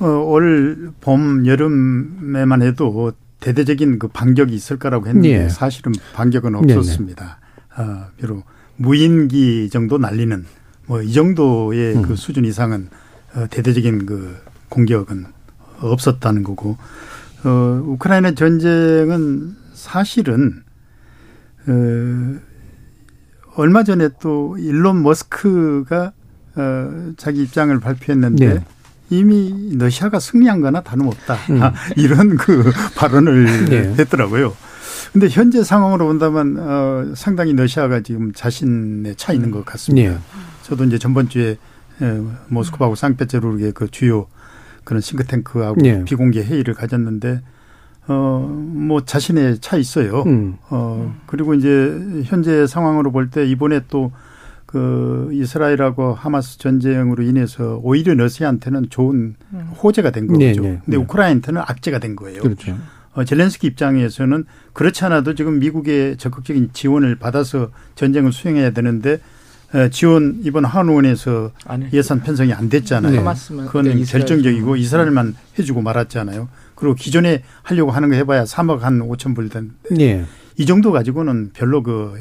[0.00, 5.48] 어, 올 봄, 여름에만 해도 대대적인 그 반격이 있을 거라고 했는데 예.
[5.48, 7.38] 사실은 반격은 없었습니다.
[7.76, 8.44] 어, 비록
[8.76, 10.44] 무인기 정도 날리는
[10.86, 12.02] 뭐 이 정도의 음.
[12.02, 12.88] 그 수준 이상은
[13.34, 14.36] 어, 대대적인 그
[14.68, 15.24] 공격은
[15.80, 16.76] 없었다는 거고
[17.44, 20.62] 어, 우크라이나 전쟁은 사실은
[21.66, 22.40] 어,
[23.56, 26.12] 얼마 전에 또 일론 머스크가
[26.56, 28.64] 어, 자기 입장을 발표했는데 네.
[29.10, 31.34] 이미 러시아가 승리한 거나 다름없다.
[31.50, 31.62] 음.
[31.62, 33.94] 아, 이런 그 발언을 네.
[33.98, 34.56] 했더라고요.
[35.12, 40.12] 근데 현재 상황으로 본다면 어, 상당히 러시아가 지금 자신의 차 있는 것 같습니다.
[40.12, 40.18] 네.
[40.62, 41.58] 저도 이제 전번 주에
[42.48, 44.26] 모스크바하고 상페테르부르의 그 주요
[44.82, 46.04] 그런 싱크탱크하고 네.
[46.04, 47.42] 비공개 회의를 가졌는데
[48.06, 50.22] 어, 뭐 자신의 차 있어요.
[50.26, 50.56] 음.
[50.68, 54.12] 어, 그리고 이제 현재 상황으로 볼 때 이번에 또
[54.74, 59.70] 그 이스라엘하고 하마스 전쟁으로 인해서 오히려 러시아한테는 좋은 음.
[59.80, 60.40] 호재가 된 거죠.
[60.40, 60.96] 네, 네, 근데 네.
[60.96, 62.42] 우크라이나한테는 악재가 된 거예요.
[62.42, 62.76] 그렇죠.
[63.12, 69.20] 어, 젤렌스키 입장에서는 그렇지 않아도 지금 미국의 적극적인 지원을 받아서 전쟁을 수행해야 되는데
[69.72, 71.52] 어, 지원 이번 한의원에서
[71.92, 73.22] 예산 편성이 안 됐잖아요.
[73.22, 73.66] 네.
[73.66, 76.48] 그거는 결정적이고 이스라엘만 해주고 말았잖아요.
[76.84, 79.72] 그리고 기존에 하려고 하는 거 해봐야 3억 한 5천 불 된.
[79.90, 80.24] 네.
[80.58, 82.12] 이 정도 가지고는 별로 그,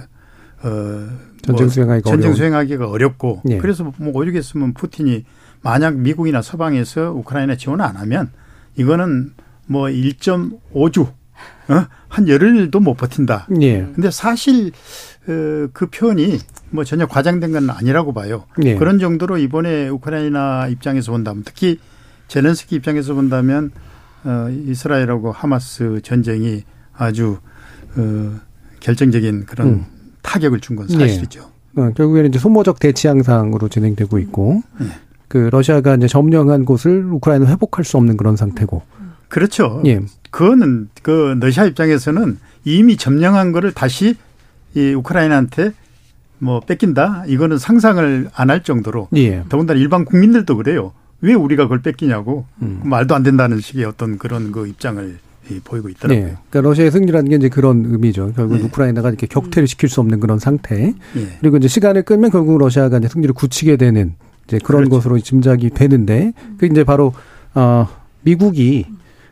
[0.64, 1.10] 어,
[1.42, 2.34] 전쟁 뭐 수행하기가 전쟁.
[2.34, 3.58] 수행하기가 어렵고 네.
[3.58, 5.26] 그래서 뭐 오죽했으면 푸틴이
[5.62, 8.32] 만약 미국이나 서방에서 우크라이나 지원을 안 하면
[8.78, 9.34] 이거는
[9.68, 11.86] 뭐 1.5주 어?
[12.08, 13.48] 한 열흘도 못 버틴다.
[13.62, 13.86] 예.
[13.94, 14.72] 근데 사실
[15.28, 18.46] 어, 그 표현이 뭐 전혀 과장된 건 아니라고 봐요.
[18.64, 18.76] 예.
[18.76, 21.80] 그런 정도로 이번에 우크라이나 입장에서 본다면 특히
[22.30, 23.93] 제렌스키 입장에서 본다면 어,
[24.68, 26.64] 이스라엘하고 하마스 전쟁이
[26.96, 27.38] 아주
[27.96, 28.32] 어,
[28.80, 29.86] 결정적인 그런 음.
[30.22, 31.50] 타격을 준 건 사실이죠.
[31.78, 31.82] 예.
[31.82, 34.86] 어, 결국에는 이제 소모적 대치 양상으로 진행되고 있고 예.
[35.28, 38.82] 그 러시아가 이제 점령한 곳을 우크라이나 회복할 수 없는 그런 상태고
[39.30, 39.82] 그렇죠.
[39.86, 40.00] 예.
[40.32, 44.16] 그거는 그 러시아 입장에서는 이미 점령한 거를 다시
[44.76, 45.72] 이 우크라이나한테
[46.40, 49.44] 뭐 뺏긴다 이거는 상상을 안 할 정도로 예.
[49.50, 50.94] 더군다나 일반 국민들도 그래요.
[51.24, 52.82] 왜 우리가 그걸 뺏기냐고 음.
[52.84, 55.18] 말도 안 된다는 식의 어떤 그런 그 입장을
[55.64, 56.26] 보이고 있더라고요.
[56.26, 56.36] 네.
[56.50, 58.34] 그러니까 러시아의 승리라는 게 이제 그런 의미죠.
[58.36, 58.64] 결국 네.
[58.64, 60.94] 우크라이나가 이렇게 격퇴를 시킬 수 없는 그런 상태.
[61.14, 61.38] 네.
[61.40, 64.16] 그리고 이제 시간을 끌면 결국 러시아가 이제 승리를 굳히게 되는
[64.48, 64.98] 이제 그런 그렇죠.
[64.98, 67.14] 것으로 짐작이 되는데 그 이제 바로
[67.56, 67.88] 어
[68.24, 68.86] 미국이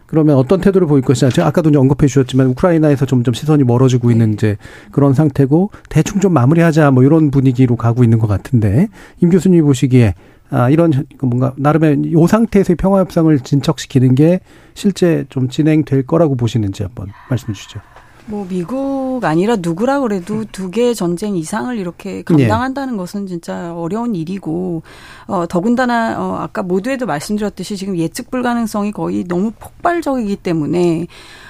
[0.06, 1.32] 그러면 어떤 태도를 보일 것이냐.
[1.32, 4.58] 제가 아까도 이제 언급해 주셨지만 우크라이나에서 점점 시선이 멀어지고 있는 이제
[4.92, 8.88] 그런 상태고 대충 좀 마무리하자 뭐 이런 분위기로 가고 있는 것 같은데
[9.22, 10.16] 임 교수님이 보시기에
[10.52, 14.42] 아, 이런 그 뭔가 나름의 요 상태에서의 평화 협상을 진척시키는 게
[14.74, 17.80] 실제 좀 진행될 거라고 보시는지 한번 말씀해 주시죠.
[18.28, 22.98] 뭐 미국 아니라 누구라 그래도 두 개의 전쟁 이상을 이렇게 감당한다는 네.
[22.98, 24.84] 것은 진짜 어려운 일이고
[25.28, 31.08] 어 더군다나 어 아까 모두에도 말씀드렸듯이 지금 예측 불가능성이 거의 너무 폭발적이기 때문에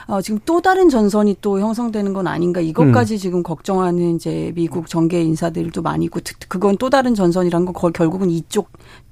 [0.08, 3.18] 어, 지금 또 다른 전선이 또 형성되는 건 아닌가 이것까지 음.
[3.18, 6.20] 지금 걱정하는 이제 미국 정계 인사들도 많이 있고
[6.50, 8.70] 그건 또 다른 전선이란 건 결국은 이쪽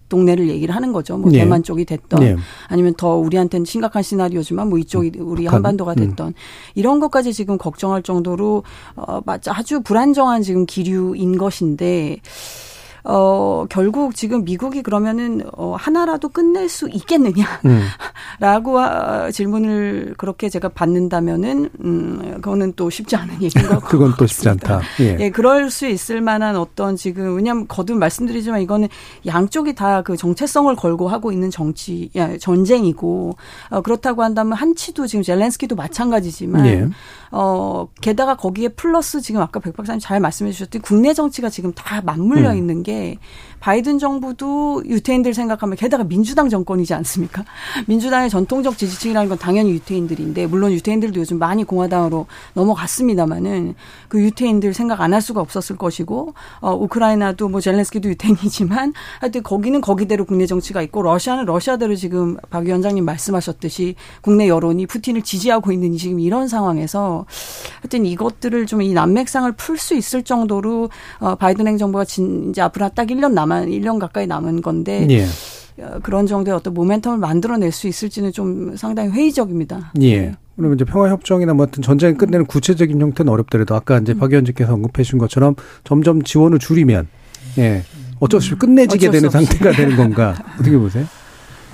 [0.09, 1.17] 동네를 얘기를 하는 거죠.
[1.17, 1.39] 뭐 네.
[1.39, 2.35] 대만 쪽이 됐던 네.
[2.67, 5.95] 아니면 더 우리한테는 심각한 시나리오지만 뭐 이쪽이 음, 우리 한반도가 음.
[5.95, 6.33] 됐던 음.
[6.75, 8.63] 이런 것까지 지금 걱정할 정도로
[8.95, 12.17] 어 아주 불안정한 지금 기류인 것인데
[13.03, 19.31] 어, 결국 지금 미국이 그러면은 어, 하나라도 끝낼 수 있겠느냐라고 음.
[19.31, 23.87] 질문을 그렇게 제가 받는다면은 음, 그거는 또 쉽지 않은 얘기인 것 같습니다.
[23.87, 24.81] 그건 또 쉽지 않다.
[25.01, 25.17] 예.
[25.19, 28.87] 예, 그럴 수 있을 만한 어떤 지금 왜냐하면 거듭 말씀드리지만 이거는
[29.25, 33.35] 양쪽이 다 그 정체성을 걸고 하고 있는 정치 야, 전쟁이고
[33.69, 36.89] 어, 그렇다고 한다면 한치도 지금 젤렌스키도 마찬가지지만 예.
[37.31, 42.01] 어, 게다가 거기에 플러스 지금 아까 백 박사님 잘 말씀해 주셨듯이 국내 정치가 지금 다
[42.01, 42.57] 맞물려 음.
[42.57, 43.17] 있는 게게
[43.59, 47.43] 바이든 정부도 유태인들 생각하면 게다가 민주당 정권이지 않습니까?
[47.87, 53.75] 민주당의 전통적 지지층이라는 건 당연히 유태인들인데 물론 유태인들도 요즘 많이 공화당으로 넘어갔습니다마는
[54.07, 59.81] 그 유태인들 생각 안 할 수가 없었을 것이고 어 우크라이나도 뭐 젤렌스키도 유태인이지만 하여튼 거기는
[59.81, 65.97] 거기대로 국내 정치가 있고 러시아는 러시아대로 지금 박 위원장님 말씀하셨듯이 국내 여론이 푸틴을 지지하고 있는
[65.97, 67.25] 지금 이런 상황에서
[67.81, 72.89] 하여튼 이것들을 좀 이 난맥상을 풀 수 있을 정도로 어 바이든 행정부가 진 이제 앞으로
[72.89, 75.25] 딱 1년 남 남은 1년 가까이 남은 건데 예.
[75.83, 79.93] 어, 그런 정도의 어떤 모멘텀을 만들어낼 수 있을지는 좀 상당히 회의적입니다.
[80.01, 80.21] 예.
[80.21, 80.35] 네.
[80.55, 84.19] 그러면 이제 평화협정이나 뭐 어떤 전쟁을 끝내는 구체적인 형태는 어렵더라도 아까 이제 음.
[84.19, 87.07] 박 의원님께서 언급해 주신 것처럼 점점 지원을 줄이면
[87.57, 87.83] 예.
[88.19, 91.05] 어쩔 수 없이 끝내지게 어쩔 되는 상태가 되는 건가 어떻게 보세요?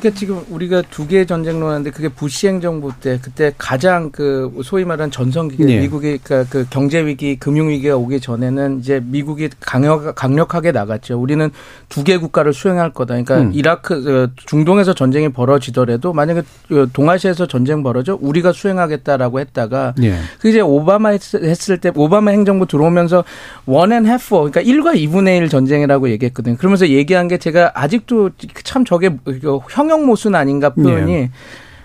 [0.05, 4.85] 그러니까 지금 우리가 두 개의 전쟁론 하는데 그게 부시 행정부 때 그때 가장 그 소위
[4.85, 5.79] 말하는 전성기 네.
[5.79, 11.19] 미국이 그러니까 그 경제 위기, 금융 위기가 오기 전에는 이제 미국이 강력 강력하게 나갔죠.
[11.19, 11.49] 우리는
[11.89, 13.15] 두 개 국가를 수행할 거다.
[13.15, 13.51] 그러니까 음.
[13.51, 20.19] 이라크 어, 중동에서 전쟁이 벌어지더라도 만약에 그 동아시아에서 전쟁 벌어져 우리가 수행하겠다라고 했다가 네.
[20.39, 23.23] 그 이제 오바마 했을 때 오바마 행정부 들어오면서
[23.65, 26.57] one and half 그러니까 1과 2분의 1 전쟁이라고 얘기했거든요.
[26.57, 28.29] 그러면서 얘기한 게 제가 아직도
[28.63, 31.31] 참 저게 그 형용 형용모순 아닌가 표현이 네.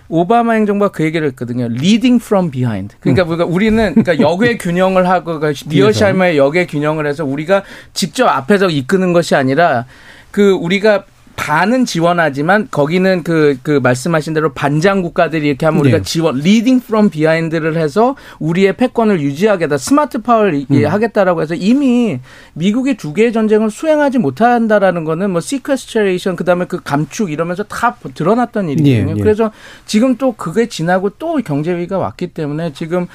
[0.09, 1.65] 오바마 행정부가 그 얘기를 했거든요.
[1.65, 2.95] Leading from behind.
[2.99, 3.53] 그러니까 음.
[3.53, 9.35] 우리는 그러니까 역외 균형을 하고 그러니까 미어샤이머의 역외 균형을 해서 우리가 직접 앞에서 이끄는 것이
[9.35, 9.85] 아니라
[10.31, 11.05] 그 우리가
[11.41, 16.03] 반은 지원하지만 거기는 그, 그 말씀하신 대로 반장 국가들이 이렇게 하면 우리가 네.
[16.03, 20.85] 지원, leading from behind를 해서 우리의 패권을 유지하겠다, smart power를 음.
[20.85, 22.19] 하겠다라고 해서 이미
[22.53, 27.97] 미국이 두 개의 전쟁을 수행하지 못한다라는 거는 뭐 sequestration 그 다음에 그 감축 이러면서 다
[28.13, 29.05] 드러났던 일이거든요.
[29.05, 29.19] 네, 네.
[29.19, 29.51] 그래서
[29.87, 33.07] 지금 또 그게 지나고 또 경제 위기가 왔기 때문에 지금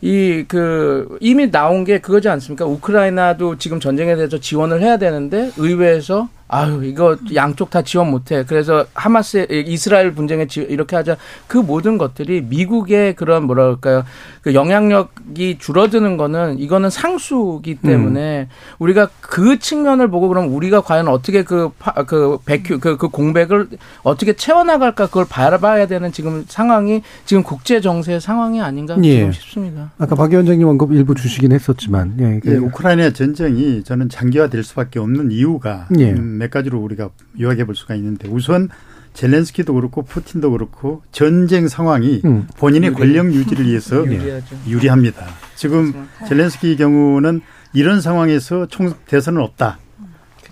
[0.00, 2.64] 이그 이미 나온 게 그거지 않습니까?
[2.64, 8.44] 우크라이나도 지금 전쟁에 대해서 지원을 해야 되는데 의회에서 아유 이거 양쪽 다 지원 못해.
[8.48, 14.04] 그래서 하마스 이스라엘 분쟁에 이렇게 하자 그 모든 것들이 미국의 그런 뭐랄까요
[14.40, 18.46] 그 영향력이 줄어드는 거는 이거는 상수기 때문에 음.
[18.78, 23.68] 우리가 그 측면을 보고 그럼 우리가 과연 어떻게 그그 백큐 그, 그 공백을
[24.02, 29.30] 어떻게 채워나갈까 그걸 바라봐야 되는 지금 상황이 지금 국제 정세 상황이 아닌가 예.
[29.32, 29.90] 싶습니다.
[29.98, 35.30] 아까 박 위원장님 언급 일부 주시긴 했었지만 예, 예, 우크라이나 전쟁이 저는 장기화될 수밖에 없는
[35.30, 36.12] 이유가 예.
[36.12, 38.68] 음, 몇 가지로 우리가 요약해 볼 수가 있는데 우선
[39.14, 42.46] 젤렌스키도 그렇고 푸틴도 그렇고 전쟁 상황이 음.
[42.56, 42.96] 본인의 유리.
[42.96, 44.04] 권력 유지를 위해서
[44.66, 45.26] 유리합니다.
[45.56, 46.08] 지금 그렇죠.
[46.28, 47.40] 젤렌스키 경우는
[47.72, 49.78] 이런 상황에서 총 대선은 없다.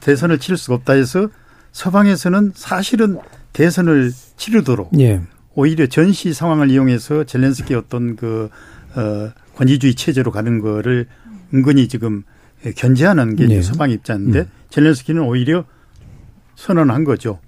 [0.01, 1.29] 대선을 치를 수가 없다 해서
[1.72, 3.18] 서방에서는 사실은
[3.53, 5.22] 대선을 치르도록 예.
[5.55, 8.51] 오히려 전시 상황을 이용해서 젤렌스키 어떤 그
[8.94, 11.07] 어, 권위주의 체제로 가는 거를
[11.55, 12.22] 은근히 지금
[12.77, 13.62] 견제하는 게 예.
[13.62, 14.46] 서방 입장인데 음.
[14.70, 15.64] 젤렌스키는 오히려
[16.57, 17.38] 선언한 거죠.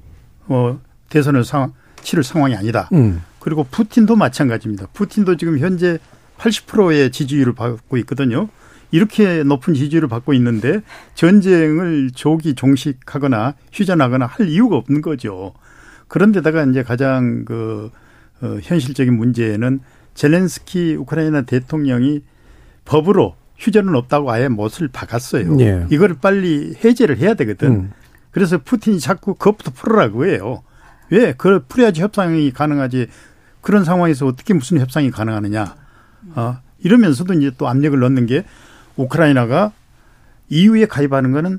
[0.46, 2.88] 어, 대선을 상황, 치를 상황이 아니다.
[2.92, 3.22] 음.
[3.40, 4.86] 그리고 푸틴도 마찬가지입니다.
[4.92, 5.98] 푸틴도 지금 현재
[6.38, 8.48] 80%의 지지율을 받고 있거든요.
[8.90, 10.80] 이렇게 높은 지지율을 받고 있는데
[11.14, 15.52] 전쟁을 조기 종식하거나 휴전하거나 할 이유가 없는 거죠.
[16.06, 17.90] 그런데다가 이제 가장 그
[18.40, 19.80] 어, 현실적인 문제는
[20.14, 22.22] 젤렌스키 우크라이나 대통령이
[22.84, 25.60] 법으로 휴전은 없다고 아예 못을 박았어요.
[25.60, 25.86] 예.
[25.90, 27.68] 이걸 빨리 해제를 해야 되거든.
[27.70, 27.92] 음.
[28.38, 30.62] 그래서 푸틴이 자꾸 그것부터 풀으라고 해요.
[31.10, 31.32] 왜?
[31.32, 33.08] 그걸 풀어야지 협상이 가능하지.
[33.60, 35.74] 그런 상황에서 어떻게 무슨 협상이 가능하느냐.
[36.36, 38.44] 어, 이러면서도 이제 또 압력을 넣는 게
[38.94, 39.72] 우크라이나가
[40.50, 41.58] EU에 가입하는 거는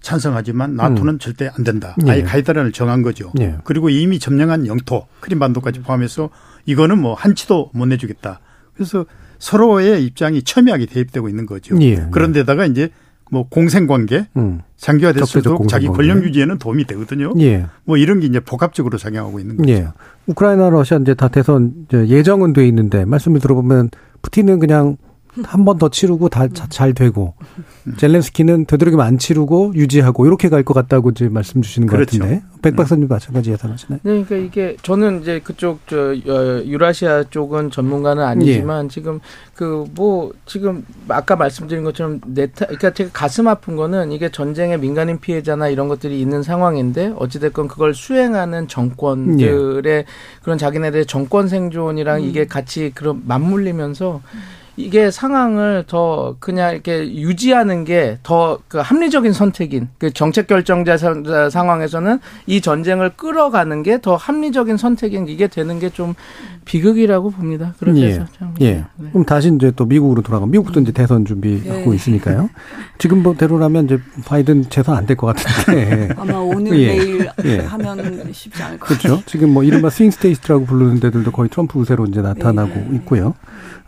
[0.00, 1.18] 찬성하지만 나토는 음.
[1.20, 1.94] 절대 안 된다.
[2.04, 2.10] 예.
[2.10, 3.32] 아예 가이드라인을 정한 거죠.
[3.38, 3.56] 예.
[3.62, 6.30] 그리고 이미 점령한 영토, 크림반도까지 포함해서
[6.66, 8.40] 이거는 뭐 한치도 못 내주겠다.
[8.74, 9.06] 그래서
[9.38, 11.80] 서로의 입장이 첨예하게 대입되고 있는 거죠.
[11.80, 12.08] 예.
[12.10, 12.90] 그런데다가 이제
[13.30, 14.60] 뭐 공생관계 음.
[14.76, 17.32] 장기화됐을수록 자기 권력 유지에는 도움이 되거든요.
[17.40, 17.66] 예.
[17.84, 19.70] 뭐 이런 게 이제 복합적으로 작용하고 있는 거죠.
[19.70, 19.88] 예.
[20.26, 23.90] 우크라이나 러시아 이제 다 대선 예정은 돼 있는데 말씀을 들어보면
[24.22, 24.96] 푸틴은 그냥
[25.44, 27.34] 한 번 더 치르고 다 잘 되고
[27.96, 32.18] 젤렌스키는 되도록이면 안 치르고 유지하고 이렇게 갈 것 같다고 이제 말씀 주시는 그렇죠.
[32.18, 34.00] 것 같은데 백 박사님 마찬가지 예상하시나요?
[34.02, 38.88] 네, 그러니까 이게 저는 이제 그쪽 저 어, 유라시아 쪽은 전문가는 아니지만 예.
[38.88, 39.20] 지금
[39.54, 45.18] 그 뭐 지금 아까 말씀드린 것처럼 네타 그러니까 제가 가슴 아픈 거는 이게 전쟁의 민간인
[45.20, 50.04] 피해자나 이런 것들이 있는 상황인데 어찌됐건 그걸 수행하는 정권들의 예.
[50.42, 52.24] 그런 자기네들의 정권 생존이랑 음.
[52.24, 54.20] 이게 같이 그런 맞물리면서
[54.78, 60.96] 이게 상황을 더 그냥 이렇게 유지하는 게 더 그 합리적인 선택인 그 정책 결정자
[61.50, 66.14] 상황에서는 이 전쟁을 끌어가는 게 더 합리적인 선택인 이게 되는 게 좀
[66.64, 67.74] 비극이라고 봅니다.
[67.80, 68.14] 그래서 예.
[68.38, 68.84] 참, 예.
[68.96, 69.08] 네.
[69.10, 70.44] 그럼 다시 이제 또 미국으로 돌아가.
[70.46, 71.94] 미국도 이제 대선 준비하고 예.
[71.96, 72.50] 있으니까요.
[72.98, 76.88] 지금 뭐대로라면 이제 바이든 재선 안 될 것 같은데 아마 오늘 예.
[76.88, 77.58] 내일 예.
[77.60, 79.14] 하면 쉽지 않을 것 같아요.
[79.14, 79.22] 그렇죠.
[79.26, 82.88] 지금 뭐 이른바 swing state라고 부르는 데들도 거의 트럼프 우세로 이제 나타나고 네.
[82.96, 83.34] 있고요.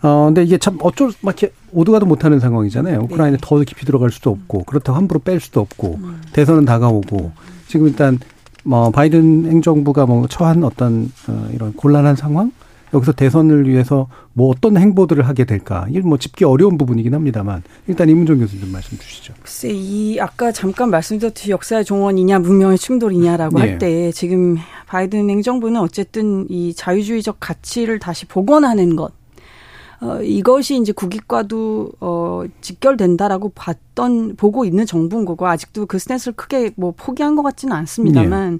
[0.02, 2.98] 어, 근데 이게 참 어쩔, 막 이렇게 오도가도 못하는 상황이잖아요.
[2.98, 3.04] 네.
[3.04, 3.40] 우크라이나 네.
[3.40, 6.22] 더 깊이 들어갈 수도 없고, 그렇다고 함부로 뺄 수도 없고, 음.
[6.32, 7.32] 대선은 다가오고,
[7.68, 8.18] 지금 일단,
[8.64, 12.52] 뭐, 바이든 행정부가 뭐, 처한 어떤, 어, 이런 곤란한 상황?
[12.92, 15.86] 여기서 대선을 위해서 뭐 어떤 행보들을 하게 될까?
[15.88, 19.34] 이게 뭐 짚기 어려운 부분이긴 합니다만 일단 이문정 교수님 좀 말씀 주시죠.
[19.40, 23.70] 글쎄, 이 아까 잠깐 말씀드렸듯이 역사의 종언이냐 문명의 충돌이냐라고 네.
[23.70, 29.12] 할때 지금 바이든 행정부는 어쨌든 이 자유주의적 가치를 다시 복원하는 것
[30.00, 36.72] 어, 이것이 이제 국익과도 어, 직결된다라고 봤던 보고 있는 정부인 거고 아직도 그 스탠스를 크게
[36.76, 38.52] 뭐 포기한 것 같지는 않습니다만.
[38.52, 38.58] 네.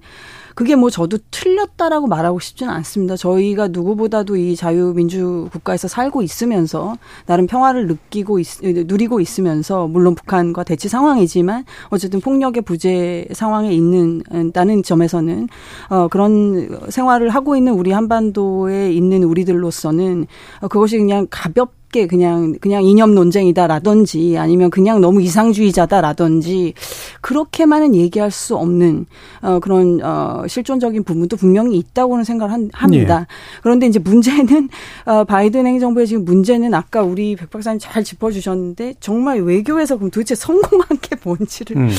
[0.61, 3.17] 그게 뭐 저도 틀렸다라고 말하고 싶지는 않습니다.
[3.17, 10.65] 저희가 누구보다도 이 자유민주 국가에서 살고 있으면서 나름 평화를 느끼고 있, 누리고 있으면서 물론 북한과
[10.65, 14.21] 대치 상황이지만 어쨌든 폭력의 부재 상황에 있는
[14.53, 15.49] 다는 점에서는
[15.89, 20.27] 어 그런 생활을 하고 있는 우리 한반도에 있는 우리들로서는
[20.69, 26.75] 그것이 그냥 가볍 쉽게 그냥 그냥 이념 논쟁이다라든지 아니면 그냥 너무 이상주의자다라든지
[27.21, 29.07] 그렇게만은 얘기할 수 없는
[29.43, 33.21] 어 그런 어 실존적인 부분도 분명히 있다고는 생각을 한, 합니다.
[33.23, 33.27] 예.
[33.63, 34.69] 그런데 이제 문제는
[35.05, 40.11] 어 바이든 행정부의 지금 문제는 아까 우리 백 박사님 잘 짚어 주셨는데 정말 외교에서 그럼
[40.11, 41.91] 도대체 성공한 게 뭔지를 음.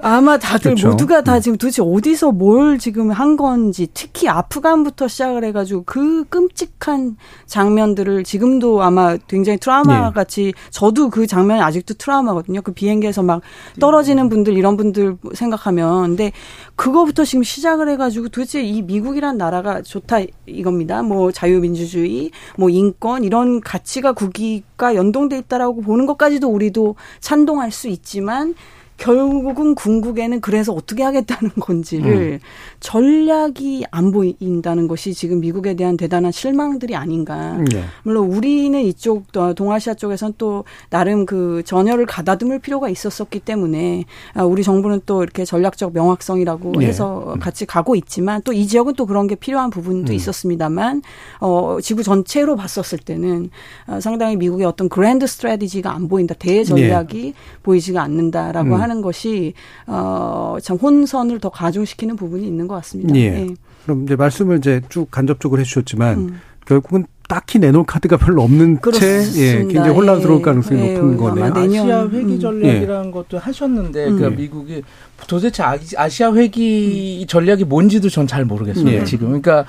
[0.00, 0.90] 아마 다들 그렇죠.
[0.90, 1.40] 모두가 다 음.
[1.40, 8.82] 지금 도대체 어디서 뭘 지금 한 건지 특히 아프간부터 시작을 해가지고 그 끔찍한 장면들을 지금도
[8.82, 10.14] 아마 굉장히 트라우마 네.
[10.14, 12.62] 같이 저도 그 장면이 아직도 트라우마거든요.
[12.62, 13.42] 그 비행기에서 막
[13.80, 16.32] 떨어지는 분들 이런 분들 생각하면 근데
[16.76, 21.02] 그거부터 지금 시작을 해가지고 도대체 이 미국이란 나라가 좋다 이겁니다.
[21.02, 28.54] 뭐 자유민주주의, 뭐 인권 이런 가치가 국기가 연동돼 있다라고 보는 것까지도 우리도 찬동할 수 있지만
[28.98, 32.38] 결국은 궁극에는 그래서 어떻게 하겠다는 건지를 음.
[32.80, 37.56] 전략이 안 보인다는 것이 지금 미국에 대한 대단한 실망들이 아닌가.
[37.72, 37.84] 네.
[38.02, 39.24] 물론 우리는 이쪽
[39.56, 45.46] 동아시아 쪽에선 또 나름 그 전열을 가다듬을 필요가 있었었기 때문에 아, 우리 정부는 또 이렇게
[45.46, 46.86] 전략적 명확성이라고 네.
[46.86, 47.40] 해서 음.
[47.40, 50.14] 같이 가고 있지만 또 이 지역은 또 그런 게 필요한 부분도 음.
[50.14, 51.02] 있었습니다만
[51.40, 53.50] 어 지구 전체로 봤었을 때는
[53.86, 56.34] 어, 상당히 미국의 어떤 그랜드 스트래티지가 안 보인다.
[56.34, 57.34] 대전략이 네.
[57.62, 58.80] 보이지가 않는다라고 음.
[58.88, 59.52] 하는 것이
[59.86, 63.14] 어참 혼선을 더 가중시키는 부분이 있는 것 같습니다.
[63.14, 63.20] 예.
[63.20, 63.54] 예.
[63.84, 66.40] 그럼 이제 말씀을 이제 쭉 간접적으로 해주셨지만 음.
[66.66, 69.32] 결국은 딱히 내놓을 카드가 별로 없는 그렇습니다.
[69.32, 70.42] 채 예, 굉장히 혼란스러울 예.
[70.42, 70.94] 가능성이 예.
[70.94, 71.52] 높은 거네요.
[71.54, 72.40] 아시아 회기 음.
[72.40, 73.10] 전략이라는 음.
[73.10, 74.16] 것도 하셨는데 음.
[74.16, 74.82] 그러니까 미국이
[75.26, 77.26] 도대체 아시아 회기 음.
[77.26, 78.88] 전략이 뭔지도 전 잘 모르겠어요.
[78.88, 79.04] 예.
[79.04, 79.64] 지금 그러니까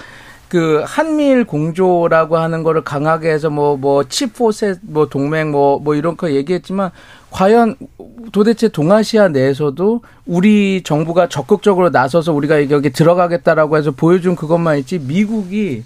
[0.50, 6.18] 그 한미일 공조라고 하는 거를 강하게 해서 뭐 뭐 치포셋 뭐 동맹 뭐뭐 뭐 이런
[6.18, 6.92] 거 얘기했지만
[7.32, 7.76] 과연
[8.32, 15.84] 도대체 동아시아 내에서도 우리 정부가 적극적으로 나서서 우리가 여기 들어가겠다라고 해서 보여준 그것만 있지 미국이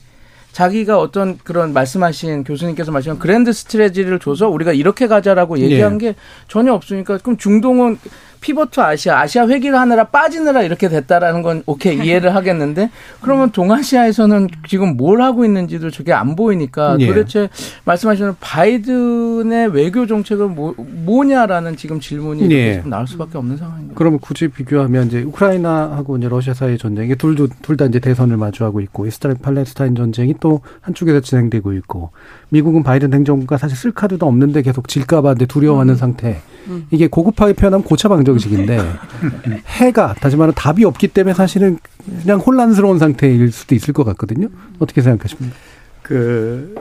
[0.52, 6.12] 자기가 어떤 그런 말씀하신 교수님께서 말씀하신 grand strategy를 줘서 우리가 이렇게 가자라고 얘기한 네.
[6.12, 6.16] 게
[6.48, 7.98] 전혀 없으니까 그럼 중동은
[8.44, 12.92] pivot to Asia, 아시아 회귀를 하느라 빠지느라 이렇게 됐다라는 건 오케이 이해를 하겠는데
[13.22, 17.08] 그러면 동아시아에서는 지금 뭘 하고 있는지도 저게 안 보이니까 예.
[17.08, 17.50] 도대체
[17.86, 22.84] 말씀하시는 바이든의 외교 정책은 뭐, 뭐냐라는 지금 질문이 예.
[22.86, 23.96] 나올 수밖에 없는 상황입니다.
[23.96, 29.08] 그러면 굳이 비교하면 이제 우크라이나하고 이제 러시아 사이의 전쟁이 둘도 둘다 이제 대선을 마주하고 있고
[29.08, 32.12] 이스라엘 팔레스타인 전쟁이 또 한쪽에서 진행되고 있고
[32.50, 35.98] 미국은 바이든 행정부가 사실 쓸 카드도 없는데 계속 질까봐 두려워하는 음.
[35.98, 36.42] 상태.
[36.68, 36.88] 음.
[36.92, 38.80] 이게 고급하게 표현하면 고차방정식인데
[39.68, 41.78] 해가 다시 말하면 답이 없기 때문에 사실은
[42.22, 44.50] 그냥 혼란스러운 상태일 수도 있을 것 같거든요.
[44.80, 45.56] 어떻게 생각하십니까?
[46.02, 46.76] 그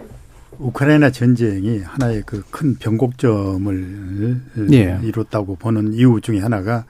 [0.59, 4.41] 우크라이나 전쟁이 하나의 그 큰 변곡점을
[4.73, 5.01] 예.
[5.03, 6.85] 이뤘다고 보는 이유 중에 하나가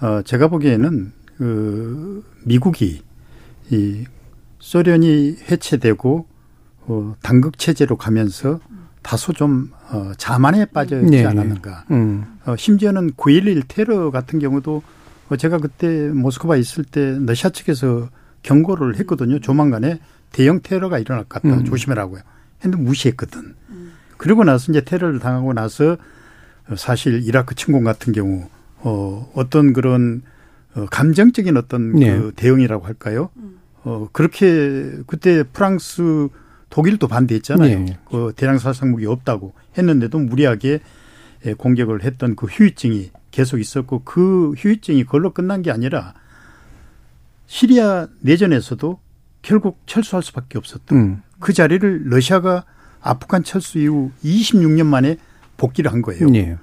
[0.00, 3.02] 어 제가 보기에는 그 미국이
[3.70, 4.04] 이
[4.58, 6.26] 소련이 해체되고
[6.86, 8.60] 어 당극 체제로 가면서
[9.06, 11.24] 다소 좀 어, 자만에 빠져 있지 네.
[11.24, 11.84] 않았는가.
[11.92, 12.24] 음.
[12.44, 14.82] 어, 심지어는 9.11 테러 같은 경우도
[15.28, 18.08] 어, 제가 그때 모스크바 있을 때 러시아 측에서
[18.42, 19.38] 경고를 했거든요.
[19.38, 20.00] 조만간에
[20.32, 21.54] 대형 테러가 일어날 것 같다.
[21.54, 21.64] 음.
[21.64, 22.20] 조심해라고요.
[22.64, 23.54] 했는데 무시했거든.
[23.68, 23.92] 음.
[24.16, 25.96] 그리고 나서 이제 테러를 당하고 나서
[26.76, 28.48] 사실 이라크 침공 같은 경우
[28.78, 30.22] 어, 어떤 그런
[30.74, 32.18] 어, 감정적인 어떤 네.
[32.18, 33.30] 그 대응이라고 할까요?
[33.36, 33.60] 음.
[33.84, 36.28] 어, 그렇게 그때 프랑스
[36.70, 37.78] 독일도 반대했잖아요.
[37.78, 37.98] 네.
[38.10, 40.80] 그 대량 살상 무기 없다고 했는데도 무리하게
[41.46, 46.14] 예, 공격을 했던 그 후유증이 계속 있었고 그 후유증이 그걸로 끝난 게 아니라
[47.46, 48.98] 시리아 내전에서도
[49.42, 51.22] 결국 철수할 수밖에 없었던 음.
[51.38, 52.64] 그 자리를 러시아가
[53.00, 55.18] 아프간 철수 이후 26년 만에
[55.56, 56.28] 복귀를 한 거예요.
[56.28, 56.56] 네.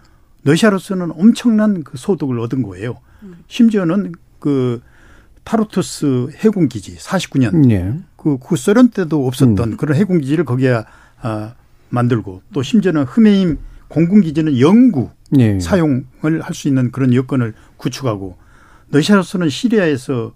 [0.43, 2.97] 러시아로서는 엄청난 그 소득을 얻은 거예요.
[3.47, 4.81] 심지어는 그
[5.45, 7.99] 타르투스 해군 기지 49년 네.
[8.23, 9.77] 그 구소련 때도 없었던 음.
[9.77, 10.83] 그런 해군 기지를 거기에
[11.21, 11.53] 아,
[11.89, 13.57] 만들고 또 심지어는 흠메임
[13.89, 15.59] 공군 기지는 영구 네.
[15.59, 18.37] 사용을 할 수 있는 그런 여건을 구축하고
[18.91, 20.31] 러시아로서는 시리아에서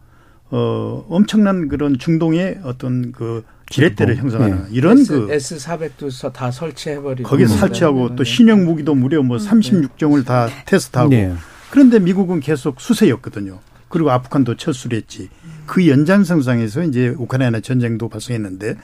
[0.50, 4.70] 어 엄청난 그런 중동의 어떤 그 지렛대를 뭐, 형성하는 네.
[4.72, 9.38] 이런 S, 그 S 400도 다 설치해 버리고 거기에 설치하고 또 신형 무기도 무려 뭐
[9.38, 11.34] 36종을 다 테스트하고 네.
[11.70, 13.60] 그런데 미국은 계속 수세였거든요.
[13.90, 15.30] 그리고 아프간도 철수를 했지.
[15.68, 18.76] 그 연장선상에서 이제 우크라이나 전쟁도 발생했는데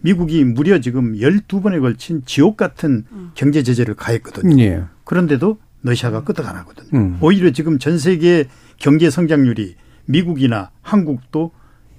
[0.00, 3.04] 미국이 무려 지금 12번에 걸친 지옥 같은
[3.34, 4.62] 경제 제재를 가했거든요.
[4.62, 4.84] 예.
[5.04, 6.88] 그런데도 러시아가 끄떡 안 하거든요.
[6.94, 7.18] 음.
[7.20, 8.46] 오히려 지금 전 세계
[8.76, 11.52] 경제 성장률이 미국이나 한국도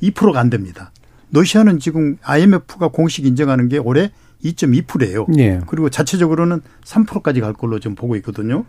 [0.04, 0.92] 2%가 안 됩니다.
[1.32, 4.12] 러시아는 지금 IMF가 공식 인정하는 게 올해
[4.44, 5.28] 2.2%예요.
[5.38, 5.60] 예.
[5.68, 8.66] 그리고 자체적으로는 3%까지 갈 걸로 좀 보고 있거든요.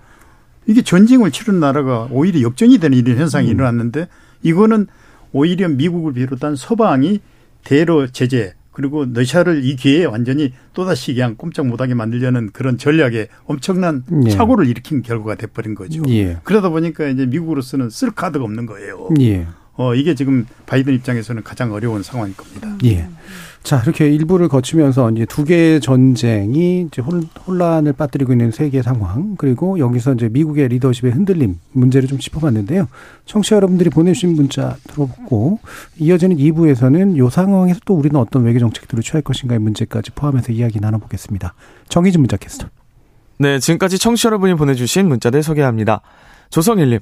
[0.67, 3.55] 이게 전쟁을 치른 나라가 오히려 역전이 되는 이런 현상이 음.
[3.55, 4.09] 일어났는데
[4.43, 4.87] 이거는
[5.33, 7.21] 오히려 미국을 비롯한 서방이
[7.65, 14.05] 대러 제재 그리고 러시아를 이 기회에 완전히 또다시 그냥 꼼짝 못하게 만들려는 그런 전략에 엄청난
[14.25, 14.31] 예.
[14.31, 16.01] 착오를 일으킨 결과가 돼버린 거죠.
[16.09, 16.37] 예.
[16.45, 19.09] 그러다 보니까 이제 미국으로서는 쓸 카드가 없는 거예요.
[19.21, 19.49] 예.
[19.75, 22.77] 어, 이게 지금 바이든 입장에서는 가장 어려운 상황일 겁니다.
[23.69, 23.71] 예.
[23.71, 27.03] 자, 이렇게 일부를 거치면서 이제 두 개의 전쟁이 이제
[27.47, 32.89] 혼란을 빠뜨리고 있는 세계 상황, 그리고 여기서 이제 미국의 리더십의 흔들림 문제를 좀 짚어봤는데요.
[33.27, 35.59] 청취자 여러분들이 보내주신 문자 들어보고
[35.99, 41.53] 이어지는 2부에서는 이 상황에서 또 우리는 어떤 외교 정책들을 취할 것인가의 문제까지 포함해서 이야기 나눠보겠습니다.
[41.91, 42.69] 정희진 문자 캐스터.
[43.39, 46.01] 네, 지금까지 청취자 여러분이 보내주신 문자들 소개합니다.
[46.51, 47.01] 조성일님.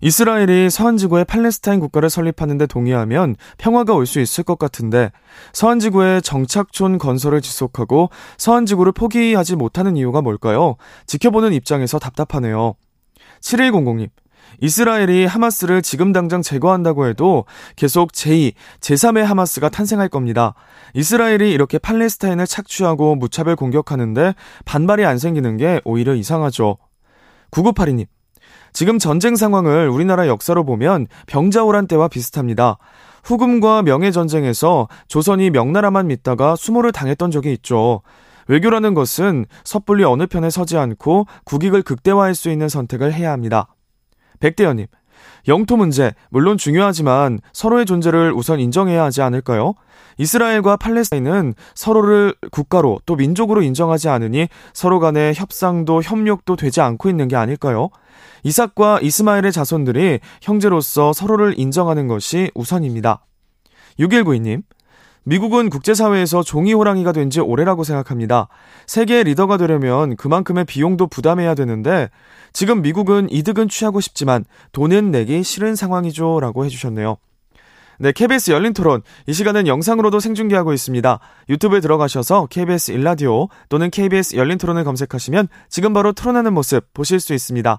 [0.00, 5.12] 이스라엘이 서한지구에 팔레스타인 국가를 설립하는데 동의하면 평화가 올 수 있을 것 같은데
[5.52, 10.76] 서한지구에 정착촌 건설을 지속하고 서한지구를 포기하지 못하는 이유가 뭘까요?
[11.06, 12.74] 지켜보는 입장에서 답답하네요.
[13.42, 14.08] 7100님.
[14.62, 17.44] 이스라엘이 하마스를 지금 당장 제거한다고 해도
[17.76, 20.54] 계속 제2, 제3의 하마스가 탄생할 겁니다.
[20.94, 24.34] 이스라엘이 이렇게 팔레스타인을 착취하고 무차별 공격하는데
[24.64, 26.78] 반발이 안 생기는 게 오히려 이상하죠.
[27.50, 28.06] 9982님.
[28.72, 32.78] 지금 전쟁 상황을 우리나라 역사로 보면 병자호란 때와 비슷합니다.
[33.24, 38.02] 후금과 명예전쟁에서 조선이 명나라만 믿다가 수모를 당했던 적이 있죠.
[38.46, 43.68] 외교라는 것은 섣불리 어느 편에 서지 않고 국익을 극대화할 수 있는 선택을 해야 합니다.
[44.40, 44.86] 백대현님,
[45.48, 49.74] 영토 문제, 물론 중요하지만 서로의 존재를 우선 인정해야 하지 않을까요?
[50.18, 57.28] 이스라엘과 팔레스타인은 서로를 국가로 또 민족으로 인정하지 않으니 서로 간의 협상도 협력도 되지 않고 있는
[57.28, 57.90] 게 아닐까요?
[58.42, 63.24] 이삭과 이스마엘의 자손들이 형제로서 서로를 인정하는 것이 우선입니다.
[63.98, 64.62] 6192님,
[65.24, 68.48] 미국은 국제사회에서 종이 호랑이가 된 지 오래라고 생각합니다.
[68.86, 72.08] 세계의 리더가 되려면 그만큼의 비용도 부담해야 되는데
[72.54, 76.40] 지금 미국은 이득은 취하고 싶지만 돈은 내기 싫은 상황이죠.
[76.40, 77.18] 라고 해주셨네요.
[78.00, 79.02] 네, KBS 열린 토론.
[79.26, 81.18] 이 시간은 영상으로도 생중계하고 있습니다.
[81.50, 87.34] 유튜브에 들어가셔서 KBS 일라디오 또는 KBS 열린 토론을 검색하시면 지금 바로 토론하는 모습 보실 수
[87.34, 87.78] 있습니다.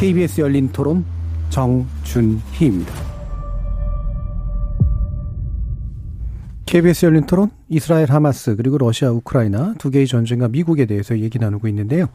[0.00, 1.04] KBS 열린 토론
[1.50, 2.90] 정준희입니다.
[6.64, 11.68] KBS 열린 토론 이스라엘 하마스 그리고 러시아 우크라이나 두 개의 전쟁과 미국에 대해서 얘기 나누고
[11.68, 12.06] 있는데요.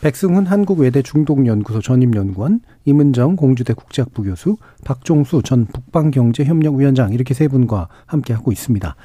[0.00, 8.32] 백승훈 한국외대 중동연구소 전임연구원, 임은정 공주대 국제학부 교수, 박종수 전 북방경제협력위원장 이렇게 세 분과 함께
[8.32, 8.96] 하고 있습니다.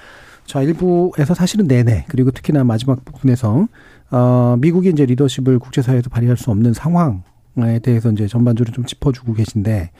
[0.45, 3.67] 자, 일부에서 사실은 내내 그리고 특히나 마지막 부분에서
[4.11, 7.23] 어, 미국이 이제 리더십을 국제사회에서 발휘할 수 없는 상황
[7.68, 9.91] 에 대해서 이제 전반적으로 좀 짚어주고 계신데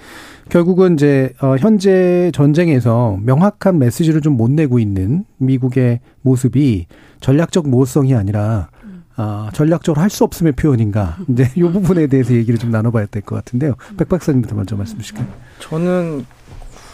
[0.49, 6.86] 결국은 이제 어 현재 전쟁에서 명확한 메시지를 좀 못 내고 있는 미국의 모습이
[7.20, 8.70] 전략적 모성이 아니라
[9.16, 11.18] 아, 전략적으로 할 수 없음의 표현인가.
[11.28, 13.74] 이제 이 부분에 대해서 얘기를 좀 나눠봐야 될 것 같은데요.
[13.97, 15.28] 백 박사님부터 먼저 말씀 주실까요?
[15.60, 16.26] 저는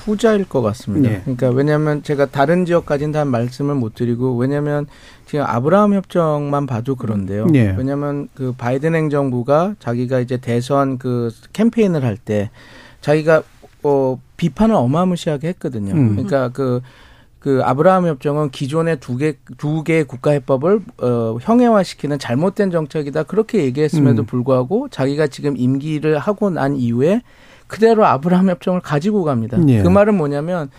[0.05, 1.11] 후자일 것 같습니다.
[1.11, 1.21] 예.
[1.21, 4.85] 그러니까 왜냐하면 제가 다른 지역까지는 다 말씀을 못 드리고 왜냐하면
[5.25, 7.47] 지금 아브라함 협정만 봐도 그런데요.
[7.55, 7.75] 예.
[7.77, 12.49] 왜냐하면 그 바이든 행정부가 자기가 이제 대선 그 캠페인을 할 때
[13.01, 13.43] 자기가
[13.83, 15.93] 어 비판을 어마무시하게 했거든요.
[15.93, 16.11] 음.
[16.11, 16.81] 그러니까 그그
[17.39, 23.63] 그 아브라함 협정은 기존의 두 개 두 개의 국가 해법을 어 형해화시키는 잘못된 정책이다 그렇게
[23.63, 24.25] 얘기했음에도 음.
[24.25, 27.21] 불구하고 자기가 지금 임기를 하고 난 이후에
[27.67, 29.57] 그대로 아브라함 협정을 가지고 갑니다.
[29.67, 29.81] 예.
[29.81, 30.69] 그 말은 뭐냐면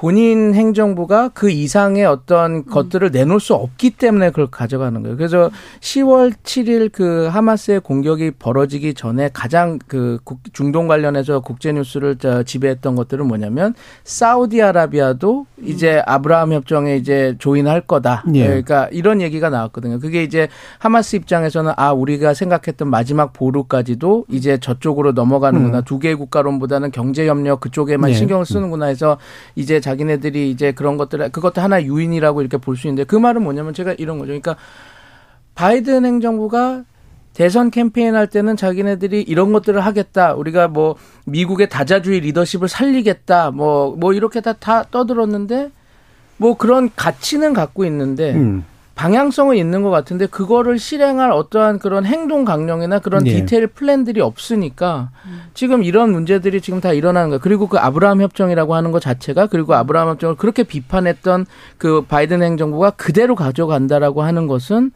[0.00, 2.64] 본인 행정부가 그 이상의 어떤 음.
[2.64, 5.14] 것들을 내놓을 수 없기 때문에 그걸 가져가는 거예요.
[5.14, 10.18] 그래서 10월 7일 그 하마스의 공격이 벌어지기 전에 가장 그
[10.54, 13.74] 중동 관련해서 국제 뉴스를 지배했던 것들은 뭐냐면
[14.04, 18.24] 사우디아라비아도 이제 아브라함 협정에 이제 조인할 거다.
[18.34, 18.46] 예.
[18.46, 20.00] 그러니까 이런 얘기가 나왔거든요.
[20.00, 20.48] 그게 이제
[20.78, 25.80] 하마스 입장에서는 아 우리가 생각했던 마지막 보루까지도 이제 저쪽으로 넘어가는구나.
[25.80, 25.84] 음.
[25.84, 28.14] 두 개의 국가론보다는 경제 협력 그쪽에만 예.
[28.14, 29.18] 신경을 쓰는구나 해서
[29.56, 33.74] 이제 자기네들이 이제 그런 것들 그것도 하나 유인이라고 이렇게 볼 수 있는데 그 말은 뭐냐면
[33.74, 34.28] 제가 이런 거죠.
[34.28, 34.56] 그러니까
[35.54, 36.84] 바이든 행정부가
[37.34, 40.34] 대선 캠페인 할 때는 자기네들이 이런 것들을 하겠다.
[40.34, 43.50] 우리가 뭐 미국의 다자주의 리더십을 살리겠다.
[43.50, 45.70] 뭐뭐 뭐 이렇게 다, 다 떠들었는데
[46.36, 48.64] 뭐 그런 가치는 갖고 있는데 음.
[48.94, 53.32] 방향성은 있는 것 같은데 그거를 실행할 어떠한 그런 행동 강령이나 그런 네.
[53.32, 55.10] 디테일 플랜들이 없으니까
[55.54, 57.40] 지금 이런 문제들이 지금 다 일어나는 거예요.
[57.40, 61.46] 그리고 그 아브라함 협정이라고 하는 것 자체가 그리고 아브라함 협정을 그렇게 비판했던
[61.78, 64.90] 그 바이든 행정부가 그대로 가져간다라고 하는 것은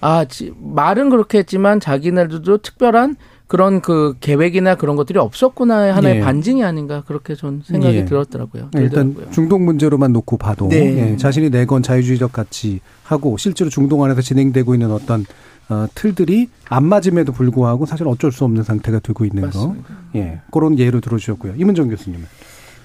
[0.00, 0.24] 아
[0.60, 3.16] 말은 그렇게 했지만 자기네들도 특별한
[3.48, 6.20] 그런 그 계획이나 그런 것들이 없었구나 하나의 예.
[6.20, 8.04] 반증이 아닌가 그렇게 전 생각이 예.
[8.04, 8.68] 들었더라고요.
[8.74, 11.12] 네, 일단 중동 문제로만 놓고 봐도 네.
[11.12, 15.24] 예, 자신이 내건 자유주의적 가치 하고 실제로 중동 안에서 진행되고 있는 어떤
[15.70, 19.88] 어, 틀들이 안 맞음에도 불구하고 사실 어쩔 수 없는 상태가 되고 있는 맞습니다.
[19.88, 19.94] 거.
[20.16, 20.40] 예.
[20.50, 21.54] 그런 예로 들어주셨고요.
[21.56, 22.26] 이문정 교수님은.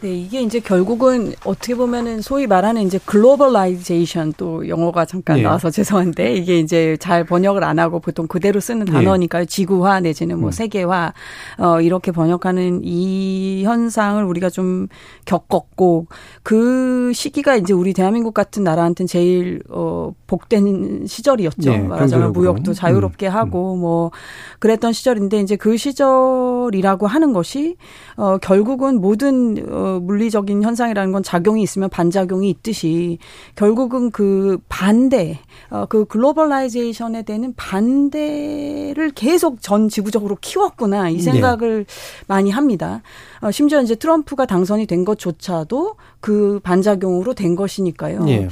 [0.03, 5.43] 네, 이게 이제 결국은 어떻게 보면은 소위 말하는 이제 globalization 또 영어가 잠깐 예.
[5.43, 8.91] 나와서 죄송한데 이게 이제 잘 번역을 안 하고 보통 그대로 쓰는 예.
[8.91, 9.45] 단어니까요.
[9.45, 10.51] 지구화 내지는 뭐 음.
[10.51, 11.13] 세계화
[11.59, 14.89] 어 이렇게 번역하는 이 현상을 우리가 좀
[15.23, 16.07] 겪었고
[16.43, 21.71] 그 시기가 이제 우리 대한민국 같은 나라한테는 제일 어 복된 시절이었죠.
[21.71, 23.33] 예, 말하자면 무역도 자유롭게 음.
[23.35, 24.11] 하고 뭐
[24.59, 27.77] 그랬던 시절인데 이제 그 시절이라고 하는 것이
[28.17, 33.17] 어 결국은 모든 어 물리적인 현상이라는 건 작용이 있으면 반작용이 있듯이
[33.55, 35.39] 결국은 그 반대,
[35.69, 41.19] 어, 그 글로벌라이제이션에 대한 반대를 계속 전 지구적으로 키웠구나 이 네.
[41.21, 42.25] 생각을 네.
[42.27, 43.01] 많이 합니다.
[43.43, 48.25] 어, 심지어 이제 트럼프가 당선이 된 것조차도 그 반작용으로 된 것이니까요.
[48.29, 48.47] 예.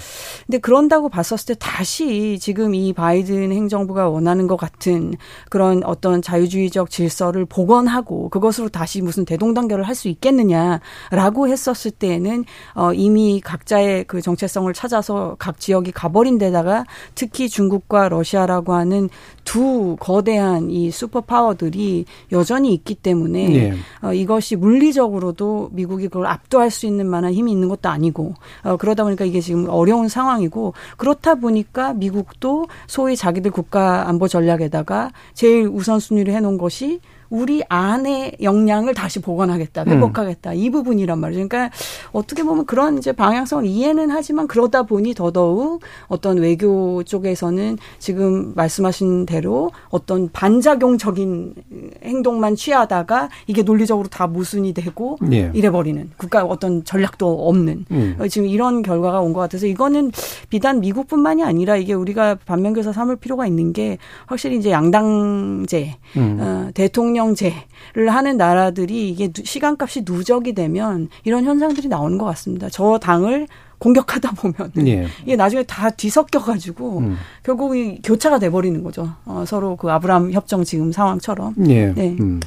[0.45, 5.13] 근데 그런다고 봤었을 때 다시 지금 이 바이든 행정부가 원하는 것 같은
[5.49, 12.93] 그런 어떤 자유주의적 질서를 복원하고 그것으로 다시 무슨 대동단결을 할 수 있겠느냐라고 했었을 때에는 어
[12.93, 19.09] 이미 각자의 그 정체성을 찾아서 각 지역이 가버린 데다가 특히 중국과 러시아라고 하는
[19.43, 23.73] 두 거대한 이 슈퍼 파워들이 여전히 있기 때문에 예.
[24.01, 28.33] 어 이것이 물리적으로도 미국이 그걸 압도할 수 있는 만한 힘이 있는 것도 아니고
[28.63, 35.11] 어, 그러다 보니까 이게 지금 어려운 상황이고 그렇다 보니까 미국도 소위 자기들 국가 안보 전략에다가
[35.33, 36.99] 제일 우선순위를 해놓은 것이
[37.31, 39.89] 우리 안의 역량을 다시 복원하겠다, 음.
[39.89, 40.55] 회복하겠다 음.
[40.55, 41.47] 이 부분이란 말이죠.
[41.47, 41.75] 그러니까
[42.11, 49.25] 어떻게 보면 그런 이제 방향성을 이해는 하지만 그러다 보니 더더욱 어떤 외교 쪽에서는 지금 말씀하신
[49.25, 51.55] 대로 어떤 반작용적인
[52.03, 55.49] 행동만 취하다가 이게 논리적으로 다 모순이 되고 예.
[55.53, 58.17] 이래버리는 국가 어떤 전략도 없는 음.
[58.29, 60.11] 지금 이런 결과가 온 것 같아서 이거는
[60.49, 66.37] 비단 미국뿐만이 아니라 이게 우리가 반면교사 삼을 필요가 있는 게 확실히 이제 양당제 음.
[66.41, 72.69] 어, 대통령 대통령제를 하는 나라들이 이게 시간값이 누적이 되면 이런 현상들이 나오는 것 같습니다.
[72.69, 73.47] 저 당을
[73.77, 75.07] 공격하다 보면 예.
[75.23, 77.17] 이게 나중에 다 뒤섞여 가지고 음.
[77.43, 79.13] 결국 이 교차가 돼 버리는 거죠.
[79.25, 81.55] 어, 서로 그 아브라함 협정 지금 상황처럼.
[81.67, 81.93] 예.
[81.93, 82.15] 네.
[82.19, 82.39] 음.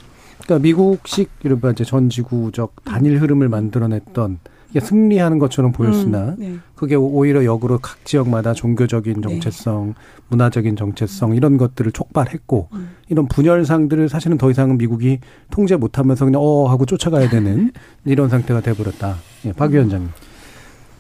[0.42, 4.38] 그러니까 미국식 이른바 이제 전 지구적 단일 흐름을 만들어냈던
[4.80, 6.54] 승리하는 것처럼 보였으나 음, 네.
[6.74, 9.20] 그게 오히려 역으로 각 지역마다 종교적인 네.
[9.20, 9.94] 정체성, 네.
[10.28, 12.90] 문화적인 정체성 이런 것들을 촉발했고 음.
[13.08, 15.20] 이런 분열상들을 사실은 더 이상은 미국이
[15.50, 17.72] 통제 못하면서 그냥 어 하고 쫓아가야 되는
[18.04, 19.16] 이런 상태가 돼버렸다.
[19.46, 20.10] 예, 박 위원장님.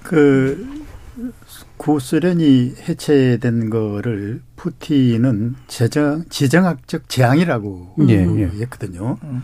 [0.02, 0.84] 그
[1.76, 8.44] 구소련이 해체된 거를 푸틴은 재정 지정학적 재앙이라고 예, 예.
[8.62, 9.18] 했거든요.
[9.22, 9.42] 음.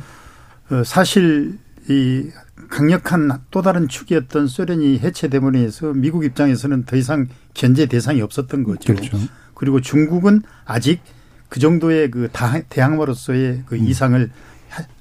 [0.70, 1.58] 어, 사실
[1.88, 2.28] 이
[2.68, 8.94] 강력한 또 다른 축이었던 소련이 해체됨으로 해서 미국 입장에서는 더 이상 견제 대상이 없었던 거죠.
[8.94, 9.18] 그렇죠.
[9.54, 11.00] 그리고 중국은 아직
[11.48, 12.28] 그 정도의 그
[12.68, 13.86] 대항마로서의 그 음.
[13.86, 14.30] 이상을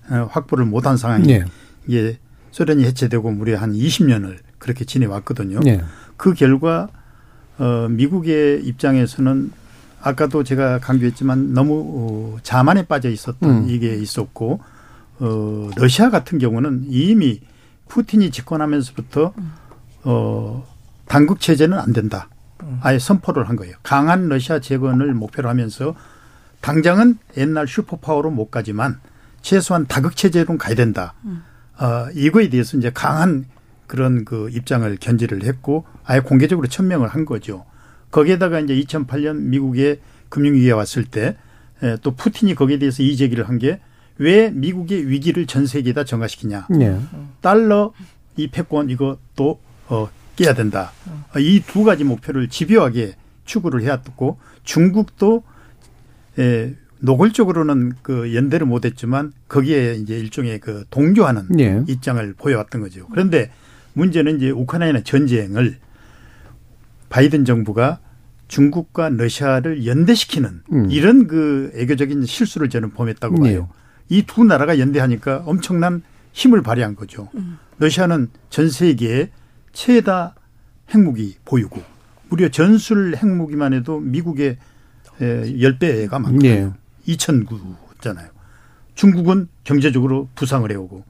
[0.10, 1.45] 어, 확보를 못한 상황이 네.
[1.88, 2.18] 이게
[2.51, 5.60] 소련이 해체되고 무려 한 20년을 그렇게 지내왔거든요.
[5.60, 5.82] 네.
[6.18, 6.89] 그 결과
[7.57, 9.51] 어 미국의 입장에서는
[10.01, 13.70] 아까도 제가 강조했지만 너무 어, 자만에 빠져 있었던 음.
[13.70, 14.62] 이게 있었고
[15.20, 17.41] 어 러시아 같은 경우는 이미
[17.90, 19.34] 푸틴이 집권하면서부터
[20.06, 20.66] 어
[21.08, 22.30] 당국 체제는 안 된다.
[22.82, 23.76] 아예 선포를 한 거예요.
[23.84, 25.96] 강한 러시아 재건을 목표로 하면서
[26.62, 29.00] 당장은 옛날 슈퍼파워로 못 가지만
[29.42, 31.14] 최소한 다극 체제로 가야 된다.
[31.80, 33.46] 어, 이거에 대해서 이제 강한
[33.88, 37.66] 그런 그 입장을 견지를 했고 아예 공개적으로 천명을 한 거죠.
[38.12, 41.36] 거기에다가 이제 2008년 미국의 금융위기가 왔을 때
[42.04, 43.80] 또 푸틴이 거기에 대해서 이 제기를 한 게
[44.20, 46.67] 왜 미국의 위기를 전 세계에다 정화시키냐.
[46.70, 46.99] 네.
[47.41, 47.93] 달러
[48.38, 50.91] 이 패권 이것도 어, 깨야 된다.
[51.38, 53.15] 이 두 가지 목표를 집요하게
[53.45, 55.43] 추구를 해왔고 중국도
[56.38, 61.82] 에, 노골적으로는 그 연대를 못했지만 거기에 이제 일종의 그 동조하는 네.
[61.88, 63.07] 입장을 보여왔던 거죠.
[63.09, 63.51] 그런데
[63.93, 65.78] 문제는 이제 우크라이나 전쟁을
[67.07, 67.99] 바이든 정부가
[68.49, 70.91] 중국과 러시아를 연대시키는 음.
[70.91, 73.53] 이런 그 애교적인 실수를 저는 범했다고 네.
[73.53, 73.70] 봐요.
[74.10, 76.01] 이 두 나라가 연대하니까 엄청난
[76.34, 77.30] 힘을 발휘한 거죠.
[77.36, 77.57] 음.
[77.78, 79.30] 러시아는 전 세계에
[79.74, 80.36] 최다
[80.93, 81.82] 핵무기 보유고
[82.30, 84.57] 무려 전술 핵무기만 해도 미국의
[85.20, 86.41] 10배가 많거든요.
[86.41, 86.72] 네.
[87.07, 88.30] 2,009잖아요.
[88.95, 91.03] 중국은 경제적으로 부상을 해오고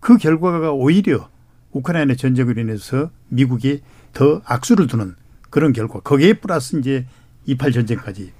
[0.00, 1.28] 그 결과가 오히려
[1.72, 3.82] 우크라이나 전쟁으로 인해서 미국이
[4.12, 5.14] 더 악수를 두는
[5.50, 6.00] 그런 결과.
[6.00, 7.06] 거기에 플러스 이제
[7.46, 8.32] 28 전쟁까지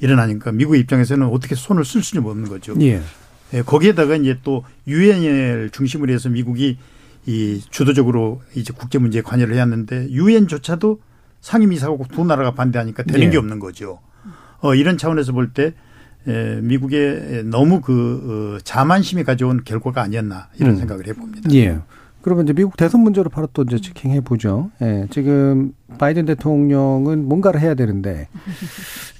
[0.00, 2.74] 일어나니까 미국 입장에서는 어떻게 손을 쓸 수는 없는 거죠.
[2.80, 3.00] 예.
[3.54, 6.78] 예, 거기에다가 이제 또 유엔을 중심으로 해서 미국이
[7.26, 11.00] 이 주도적으로 이제 국제 문제에 관여를 해왔는데 유엔조차도
[11.40, 13.30] 상임이사국 두 나라가 반대하니까 되는 네.
[13.30, 14.00] 게 없는 거죠.
[14.60, 15.74] 어, 이런 차원에서 볼 때
[16.62, 20.76] 미국의 너무 그 어, 자만심이 가져온 결과가 아니었나 이런 음.
[20.76, 21.50] 생각을 해봅니다.
[21.54, 21.78] 예.
[22.22, 24.70] 그러면 이제 미국 대선 문제로 바로 또 이제 직행해 보죠.
[24.82, 28.28] 예, 지금 바이든 대통령은 뭔가를 해야 되는데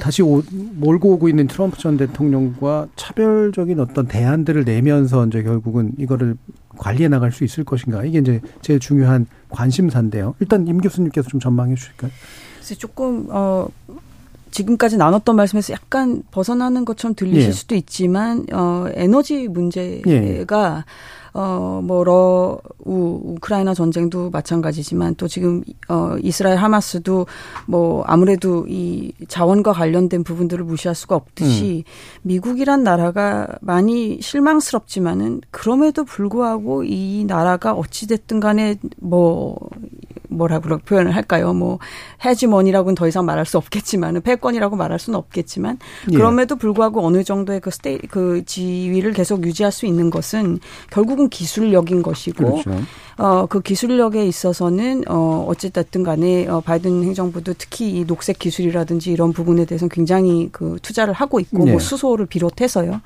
[0.00, 6.36] 다시 오, 몰고 오고 있는 트럼프 전 대통령과 차별적인 어떤 대안들을 내면서 이제 결국은 이거를
[6.76, 10.34] 관리해 나갈 수 있을 것인가 이게 이제 제일 중요한 관심사인데요.
[10.40, 12.10] 일단 임 교수님께서 좀 전망해 주실까요?
[12.56, 13.66] 그래서 조금 어
[14.50, 17.52] 지금까지 나눴던 말씀에서 약간 벗어나는 것처럼 들리실 예.
[17.52, 20.44] 수도 있지만 어 에너지 문제가 예.
[21.38, 27.26] 어, 뭐, 러, 우, 우크라이나 전쟁도 마찬가지지만 또 지금, 어, 이스라엘 하마스도
[27.66, 31.90] 뭐, 아무래도 이 자원과 관련된 부분들을 무시할 수가 없듯이 음.
[32.22, 39.58] 미국이란 나라가 많이 실망스럽지만은 그럼에도 불구하고 이 나라가 어찌됐든 간에 뭐,
[40.28, 41.52] 뭐라고 표현을 할까요?
[41.52, 41.78] 뭐
[42.24, 45.78] 해지머니라고는 더 이상 말할 수 없겠지만은 패권이라고 말할 수는 없겠지만
[46.12, 46.16] 예.
[46.16, 50.58] 그럼에도 불구하고 어느 정도의 그 스테이 그 지위를 계속 유지할 수 있는 것은
[50.90, 52.70] 결국은 기술력인 것이고 그렇죠.
[53.18, 59.64] 어그 기술력에 있어서는 어 어쨌든 간에 어 바이든 행정부도 특히 이 녹색 기술이라든지 이런 부분에
[59.64, 61.70] 대해서는 굉장히 그 투자를 하고 있고 뭐 예.
[61.72, 63.00] 뭐 수소를 비롯해서요.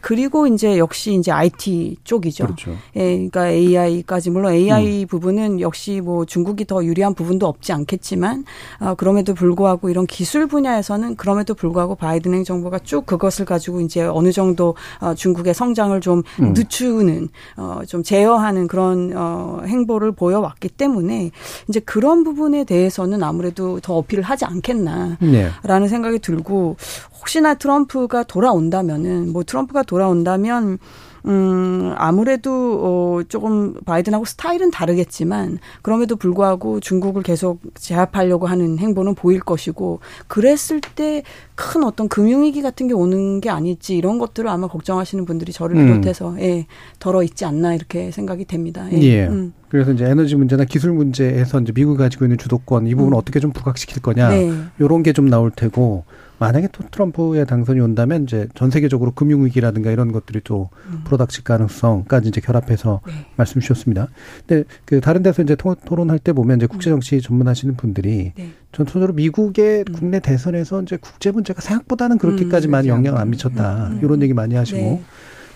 [0.00, 2.44] 그리고 이제 역시 이제 IT 쪽이죠.
[2.44, 2.72] 그렇죠.
[2.96, 5.06] 예, 그러니까 AI까지 물론 AI 음.
[5.06, 8.44] 부분은 역시 뭐 중국이 더 유리한 부분도 없지 않겠지만
[8.80, 14.32] 어, 그럼에도 불구하고 이런 기술 분야에서는 그럼에도 불구하고 바이든 행정부가 쭉 그것을 가지고 이제 어느
[14.32, 16.52] 정도 어, 중국의 성장을 좀 음.
[16.52, 21.30] 늦추는 어, 좀 제어하는 그런 어, 행보를 보여왔기 때문에
[21.68, 25.88] 이제 그런 부분에 대해서는 아무래도 더 어필을 하지 않겠나라는 네.
[25.88, 26.76] 생각이 들고
[27.18, 30.78] 혹시나 트럼프가 돌아온다면은 뭐 트럼프가 돌아온다면
[31.26, 39.40] 음, 아무래도, 어, 조금 바이든하고 스타일은 다르겠지만, 그럼에도 불구하고 중국을 계속 제압하려고 하는 행보는 보일
[39.40, 39.98] 것이고,
[40.28, 41.24] 그랬을 때
[41.56, 45.86] 큰 어떤 금융위기 같은 게 오는 게 아닐지, 이런 것들을 아마 걱정하시는 분들이 저를 음.
[45.86, 46.40] 비롯해서, 음.
[46.40, 46.66] 예,
[47.00, 48.86] 덜어 있지 않나, 이렇게 생각이 됩니다.
[48.92, 49.02] 예.
[49.02, 49.26] 예.
[49.26, 49.52] 음.
[49.68, 53.18] 그래서 이제 에너지 문제나 기술 문제에서 이제 미국이 가지고 있는 주도권, 이 부분을 음.
[53.18, 54.52] 어떻게 좀 부각시킬 거냐, 네.
[54.80, 56.04] 요런 게 좀 나올 테고,
[56.38, 61.00] 만약에 또 트럼프의 당선이 온다면 이제 전 세계적으로 금융 위기라든가 이런 것들이 또 음.
[61.04, 63.12] 불어닥칠 가능성까지 이제 결합해서 네.
[63.36, 64.08] 말씀 주셨습니다.
[64.46, 67.20] 근데 그 다른 데서 이제 토 론할 때 보면 이제 국제 정치 음.
[67.20, 68.50] 전문하시는 분들이 네.
[68.72, 69.92] 전통적으로 미국의 음.
[69.92, 74.00] 국내 대선에서 이제 국제 문제가 생각보다는 그렇게까지 음, 많이 영향을 안 미쳤다 음.
[74.02, 75.02] 이런 얘기 많이 하시고 네.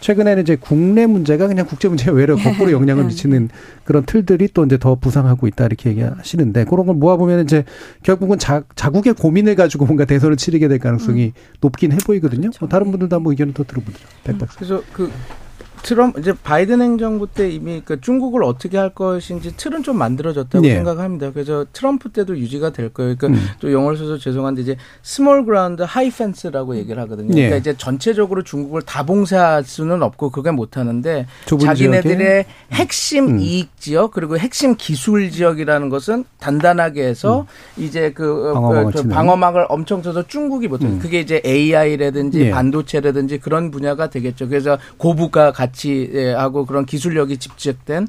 [0.03, 3.49] 최근에는 이제 국내 문제가 그냥 국제 문제에 외려 거꾸로 영향을 미치는
[3.85, 7.65] 그런 틀들이 또 이제 더 부상하고 있다 이렇게 얘기하시는데 그런 걸 모아보면 이제
[8.03, 11.33] 결국은 자, 자국의 고민을 가지고 뭔가 대선을 치르게 될 가능성이 음.
[11.61, 12.43] 높긴 해 보이거든요.
[12.43, 12.59] 그렇죠.
[12.61, 13.99] 뭐 다른 분들도 한번 의견을 더 들어보죠.
[14.25, 14.57] 백박사.
[14.57, 15.11] 그래서 그
[15.83, 20.75] 트럼 이제 바이든 행정부 때 이미 그 중국을 어떻게 할 것인지 틀은 좀 만들어졌다고 네.
[20.75, 21.33] 생각합니다.
[21.33, 23.17] 그래서 트럼프 때도 유지가 될 거예요.
[23.17, 23.49] 그러니까 음.
[23.61, 27.29] 또 영어를 써서 죄송한데 이제 small ground high fence라고 얘기를 하거든요.
[27.29, 27.35] 네.
[27.35, 32.75] 그러니까 이제 전체적으로 중국을 다 봉쇄할 수는 없고 그게 못 하는데 자기네들의 음.
[32.75, 33.39] 핵심 음.
[33.41, 37.83] 이익 지역 그리고 핵심 기술 지역이라는 것은 단단하게 해서 음.
[37.83, 40.99] 이제 그, 어, 방어막을, 그 방어막을 엄청 쳐서 중국이 못 음.
[41.01, 42.51] 그게 이제 AI라든지 네.
[42.51, 44.49] 반도체라든지 그런 분야가 되겠죠.
[44.49, 48.07] 그래서 고부가 같이 가치하고 그런 기술력이 집적된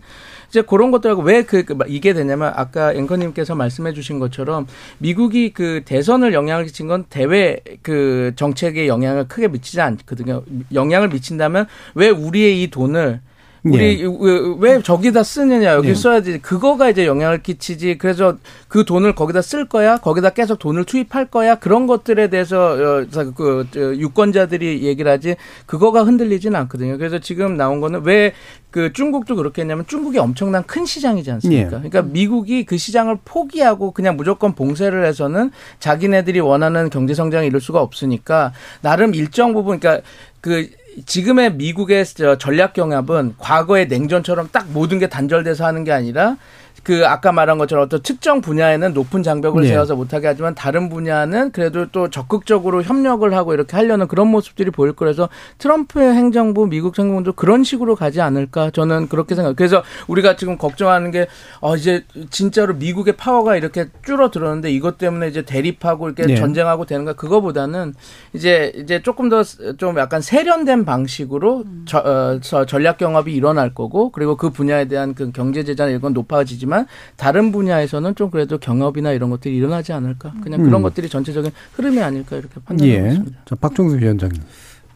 [0.50, 4.68] 이제 그런 것들하고 왜그 그 이게 되냐면 아까 앵커님께서 말씀해 주신 것처럼
[5.00, 10.44] 미국이 그 대선을 영향을 끼친 건 대외 그 정책에 영향을 크게 미치지 않거든요.
[10.74, 13.22] 영향을 미친다면 왜 우리의 이 돈을
[13.66, 14.06] 우리 예.
[14.06, 15.94] 왜, 왜 저기다 쓰느냐 여기 예.
[15.96, 16.40] 써야지.
[16.40, 17.98] 그거가 이제 영향을 끼치지.
[17.98, 18.38] 그래서
[18.68, 19.98] 그 돈을 거기다 쓸 거야?
[19.98, 21.56] 거기다 계속 돈을 투입할 거야?
[21.56, 23.06] 그런 것들에 대해서 어,
[23.36, 25.36] 그 유권자들이 얘기를 하지.
[25.66, 26.98] 그거가 흔들리지는 않거든요.
[26.98, 28.34] 그래서 지금 나온 거는 왜
[28.74, 31.62] 그 중국도 그렇게 했냐면 중국이 엄청난 큰 시장이지 않습니까?
[31.62, 31.70] 예.
[31.70, 37.84] 그러니까 미국이 그 시장을 포기하고 그냥 무조건 봉쇄를 해서는 자기네들이 원하는 경제 성장을 이룰 수가
[37.84, 38.52] 없으니까
[38.82, 40.04] 나름 일정 부분 그러니까
[40.42, 40.68] 그
[41.06, 42.06] 지금의 미국의
[42.40, 46.38] 전략 경합은 과거의 냉전처럼 딱 모든 게 단절돼서 하는 게 아니라
[46.84, 49.70] 그 아까 말한 것처럼 어떤 특정 분야에는 높은 장벽을 네.
[49.70, 54.94] 세워서 못하게 하지만 다른 분야는 그래도 또 적극적으로 협력을 하고 이렇게 하려는 그런 모습들이 보일
[54.94, 55.30] 거라서
[55.60, 59.56] 트럼프의 행정부, 미국 행정부도 그런 식으로 가지 않을까 저는 그렇게 생각.
[59.56, 61.28] 그래서 우리가 지금 걱정하는 게
[61.62, 66.36] 어, 이제 진짜로 미국의 파워가 이렇게 줄어들었는데 이것 때문에 이제 대립하고 이렇게 네.
[66.36, 67.94] 전쟁하고 되는가 그거보다는
[68.34, 69.44] 이제 이제 조금 더
[69.78, 71.86] 좀 약간 세련된 방식으로 음.
[71.88, 76.14] 저, 어, 전략 경합이 일어날 거고 그리고 그 분야에 대한 그 경제 재단 이런 건
[76.14, 80.34] 높아지지만 있지만 다른 분야에서는 좀 그래도 경업이나 이런 것들이 일어나지 않을까.
[80.42, 80.84] 그냥 그런 음.
[80.84, 83.10] 것들이 전체적인 흐름이 아닐까 이렇게 판단하고 예.
[83.10, 83.40] 있습니다.
[83.46, 84.42] 자, 박종수 위원장님.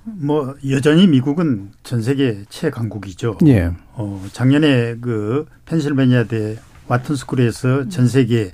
[0.03, 3.37] 뭐 여전히 미국은 전 세계 최강국이죠.
[3.47, 3.71] 예.
[3.93, 6.57] 어, 작년에 그 펜실베니아 대
[6.87, 8.51] 와튼 스쿨에서 전 세계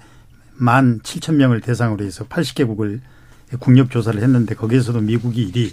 [0.56, 3.00] 만 7천 명을 대상으로 해서 80개국을
[3.60, 5.72] 국력 조사를 했는데 거기에서도 미국이 1위,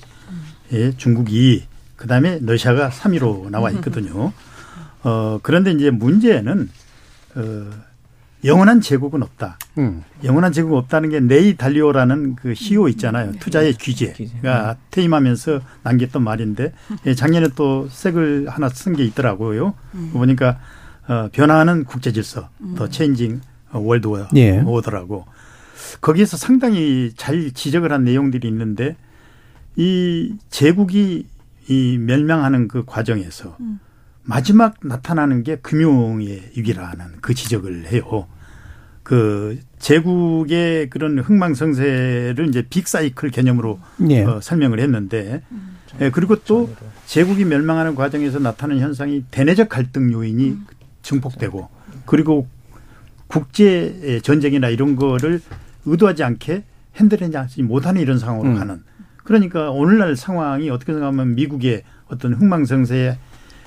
[0.72, 1.62] 예, 중국이 2위,
[1.96, 4.32] 그다음에 러시아가 3위로 나와 있거든요.
[5.02, 6.68] 어, 그런데 이제 문제는
[7.36, 7.70] 어,
[8.44, 9.58] 영원한 제국은 없다.
[9.78, 10.02] 음.
[10.24, 13.32] 영원한 제국 없다는 게 네이 달리오라는 그 CEO 있잖아요.
[13.38, 16.72] 투자의 규제가 퇴임하면서 남겼던 말인데
[17.06, 19.74] 예, 작년에 또 색을 하나 쓴 게 있더라고요.
[20.12, 20.58] 보니까
[21.06, 23.40] 어, 변화하는 국제 질서, 더 체인징
[23.72, 24.60] 월드 예.
[24.60, 25.26] 오더라고.
[26.00, 28.96] 거기에서 상당히 잘 지적을 한 내용들이 있는데
[29.76, 31.26] 이 제국이
[31.68, 33.56] 이 멸망하는 그 과정에서
[34.22, 38.26] 마지막 나타나는 게 금융의 위기라는 그 지적을 해요.
[39.02, 44.22] 그 제국의 그런 흥망성쇠를 이제 빅사이클 개념으로 예.
[44.22, 45.42] 어, 설명을 했는데
[46.00, 46.70] 예, 그리고 또
[47.06, 50.58] 제국이 멸망하는 과정에서 나타나는 현상이 대내적 갈등 요인이
[51.02, 51.68] 증폭되고
[52.06, 52.46] 그리고
[53.26, 55.40] 국제 전쟁이나 이런 거를
[55.86, 56.64] 의도하지 않게
[56.96, 58.54] 핸들하지 못하는 이런 상황으로 음.
[58.56, 58.82] 가는
[59.24, 63.18] 그러니까 오늘날 상황이 어떻게 생각하면 미국의 어떤 흥망성쇠의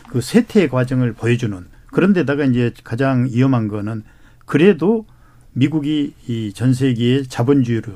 [0.10, 4.04] 그 쇠퇴의 과정을 보여주는 그런데다가 이제 가장 위험한 거는
[4.46, 5.06] 그래도
[5.54, 7.94] 미국이 이 전 세계의 자본주의로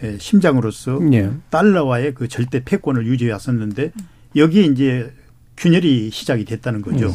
[0.00, 1.30] 의 심장으로서 예.
[1.50, 3.92] 달러와의 그 절대 패권을 유지해 왔었는데
[4.36, 5.12] 여기에 이제
[5.56, 7.08] 균열이 시작이 됐다는 거죠.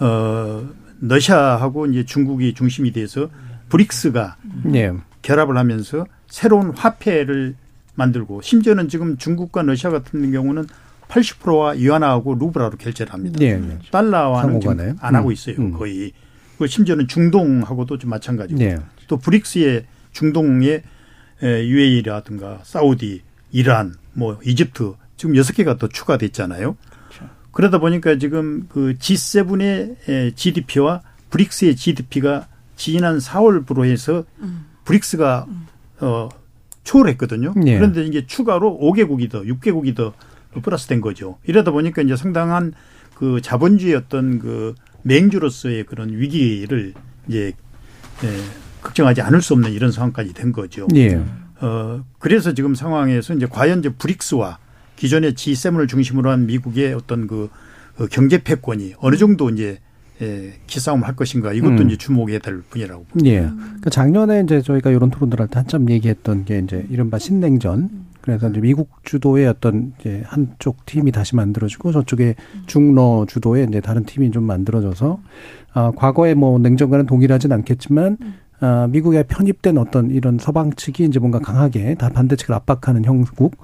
[0.00, 0.68] 어,
[1.00, 3.30] 러시아하고 이제 중국이 중심이 돼서
[3.68, 4.36] 브릭스가
[4.74, 4.92] 예.
[5.22, 7.54] 결합을 하면서 새로운 화폐를
[7.94, 10.66] 만들고 심지어는 지금 중국과 러시아 같은 경우는
[11.08, 13.38] 80%와 위안화하고 루브라로 결제를 합니다.
[13.40, 13.52] 예.
[13.52, 13.78] 예.
[13.90, 14.96] 달러와는 지금.
[15.00, 15.18] 안 음.
[15.18, 15.56] 하고 있어요.
[15.58, 15.72] 음.
[15.72, 16.12] 거의.
[16.58, 18.60] 그 심지어는 중동하고도 좀 마찬가지고.
[18.60, 18.78] 예.
[19.06, 20.82] 또 브릭스의 중동의
[21.42, 26.76] UAE라든가 사우디, 이란, 뭐 이집트 지금 여섯 개가 또 추가됐잖아요.
[27.52, 32.46] 그러다 보니까 지금 그 G7의 GDP와 브릭스의 GDP가
[32.76, 34.24] 지난 4월부로 해서
[34.84, 35.46] 브릭스가
[36.00, 36.28] 어
[36.84, 37.54] 초월했거든요.
[37.66, 37.76] 예.
[37.76, 40.12] 그런데 이게 추가로 5개국이 더 6개국이 더
[40.60, 41.38] 플러스된 거죠.
[41.44, 42.72] 이러다 보니까 이제 상당한
[43.14, 46.94] 그 자본주의 어떤 그 맹주로서의 그런 위기를
[47.28, 47.52] 이제
[48.24, 48.28] 예,
[48.82, 50.86] 걱정하지 않을 수 없는 이런 상황까지 된 거죠.
[50.94, 51.20] 예.
[51.60, 54.58] 어, 그래서 지금 상황에서 이제 과연 이제 브릭스와
[54.96, 57.48] 기존의 G7을 중심으로 한 미국의 어떤 그
[57.98, 59.78] 어, 경제 패권이 어느 정도 이제
[60.20, 61.86] 예, 기싸움을 할 것인가 이것도 음.
[61.88, 63.30] 이제 주목해야 될 분이라고 봅니다.
[63.30, 63.40] 예.
[63.40, 68.07] 그러니까 작년에 이제 저희가 이런 토론들 할때 한참 얘기했던 게 이제 이른바 신냉전.
[68.28, 72.34] 그래서 이제 미국 주도의 어떤 이제 한쪽 팀이 다시 만들어지고 저쪽에
[72.66, 75.18] 중러 주도의 이제 다른 팀이 좀 만들어져서
[75.72, 78.18] 아, 과거에 뭐 냉전과는 동일하진 않겠지만
[78.60, 83.56] 아, 미국에 편입된 어떤 이런 서방 측이 이제 뭔가 강하게 다 반대측을 압박하는 형국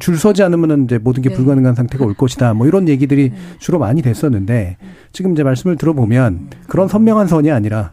[0.00, 1.36] 줄 서지 않으면은 이제 모든 게 네.
[1.36, 2.52] 불가능한 상태가 올 것이다.
[2.52, 4.76] 뭐 이런 얘기들이 주로 많이 됐었는데
[5.12, 7.92] 지금 이제 말씀을 들어보면 그런 선명한 선이 아니라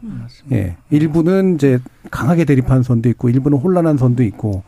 [0.52, 1.78] 예 일부는 이제
[2.10, 4.62] 강하게 대립하는 선도 있고 일부는 혼란한 선도 있고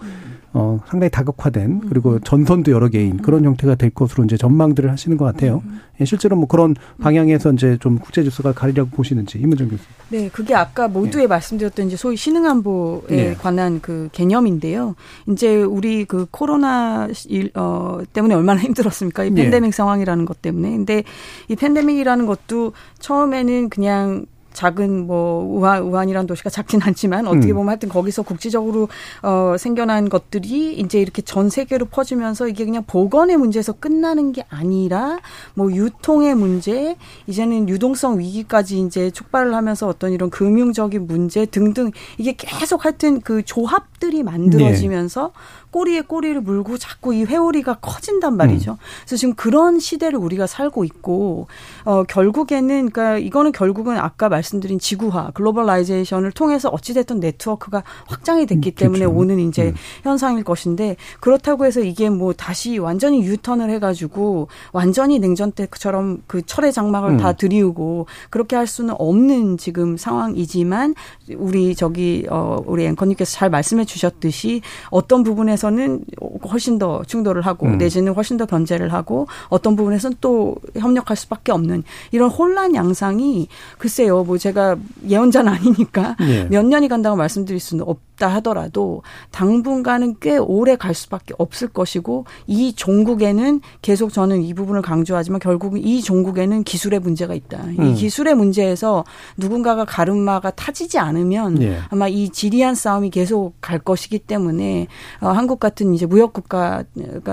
[0.52, 5.24] 어 상당히 다극화된 그리고 전선도 여러 개인 그런 형태가 될 것으로 이제 전망들을 하시는 것
[5.24, 5.62] 같아요.
[6.00, 9.84] 예, 실제로 뭐 그런 방향에서 이제 좀 국제 질서가 가리려고 보시는지 이문정 교수.
[10.08, 13.34] 네, 그게 아까 모두에 말씀드렸던 이제 소위 신흥 안보에 네.
[13.34, 14.96] 관한 그 개념인데요.
[15.28, 19.24] 이제 우리 그 코로나 일, 어, 때문에 얼마나 힘들었습니까?
[19.24, 19.42] 이 네.
[19.42, 20.70] 팬데믹 상황이라는 것 때문에.
[20.70, 21.04] 근데
[21.48, 27.56] 이 팬데믹이라는 것도 처음에는 그냥 작은 뭐 우한 우한이라는 도시가 작진 않지만 어떻게 음.
[27.56, 28.88] 보면 하여튼 거기서 국지적으로
[29.22, 35.20] 어 생겨난 것들이 이제 이렇게 전 세계로 퍼지면서 이게 그냥 보건의 문제에서 끝나는 게 아니라
[35.54, 36.96] 뭐 유통의 문제
[37.26, 43.42] 이제는 유동성 위기까지 이제 촉발을 하면서 어떤 이런 금융적인 문제 등등 이게 계속 하여튼 그
[43.44, 45.32] 조합들이 만들어지면서
[45.70, 48.76] 꼬리에 꼬리를 물고 자꾸 이 회오리가 커진단 말이죠.
[49.04, 51.46] 그래서 지금 그런 시대를 우리가 살고 있고
[51.84, 58.72] 어 결국에는 그러니까 이거는 결국은 아까 말씀드린 지구화, 글로벌라이제이션을 통해서 어찌 됐든 네트워크가 확장이 됐기
[58.72, 59.16] 때문에 그렇죠.
[59.16, 65.52] 오는 이제 현상일 것인데 그렇다고 해서 이게 뭐 다시 완전히 유턴을 해 가지고 완전히 냉전
[65.52, 67.16] 때처럼 그 철의 장막을 음.
[67.18, 70.94] 다 들이우고 그렇게 할 수는 없는 지금 상황이지만
[71.36, 76.04] 우리 저기 어 우리 앵커님께서 잘 말씀해 주셨듯이 어떤 부분에 서는
[76.50, 77.78] 훨씬 더 충돌을 하고 음.
[77.78, 83.48] 내지는 훨씬 더 견제를 하고 어떤 부분에서는 또 협력할 수밖에 없는 이런 혼란 양상이
[83.78, 86.44] 글쎄요 뭐 제가 예언자는 아니니까 예.
[86.44, 89.02] 몇 년이 간다고 말씀드릴 수는 없 다 하더라도
[89.32, 95.80] 당분간은 꽤 오래 갈 수밖에 없을 것이고 이 종국에는 계속 저는 이 부분을 강조하지만 결국은
[95.80, 97.64] 이 종국에는 기술의 문제가 있다.
[97.64, 97.82] 음.
[97.82, 99.04] 이 기술의 문제에서
[99.36, 101.78] 누군가가 가르마가 타지지 않으면 예.
[101.88, 104.86] 아마 이 지리한 싸움이 계속 갈 것이기 때문에
[105.20, 106.84] 어, 한국 같은 이제 무역 국가가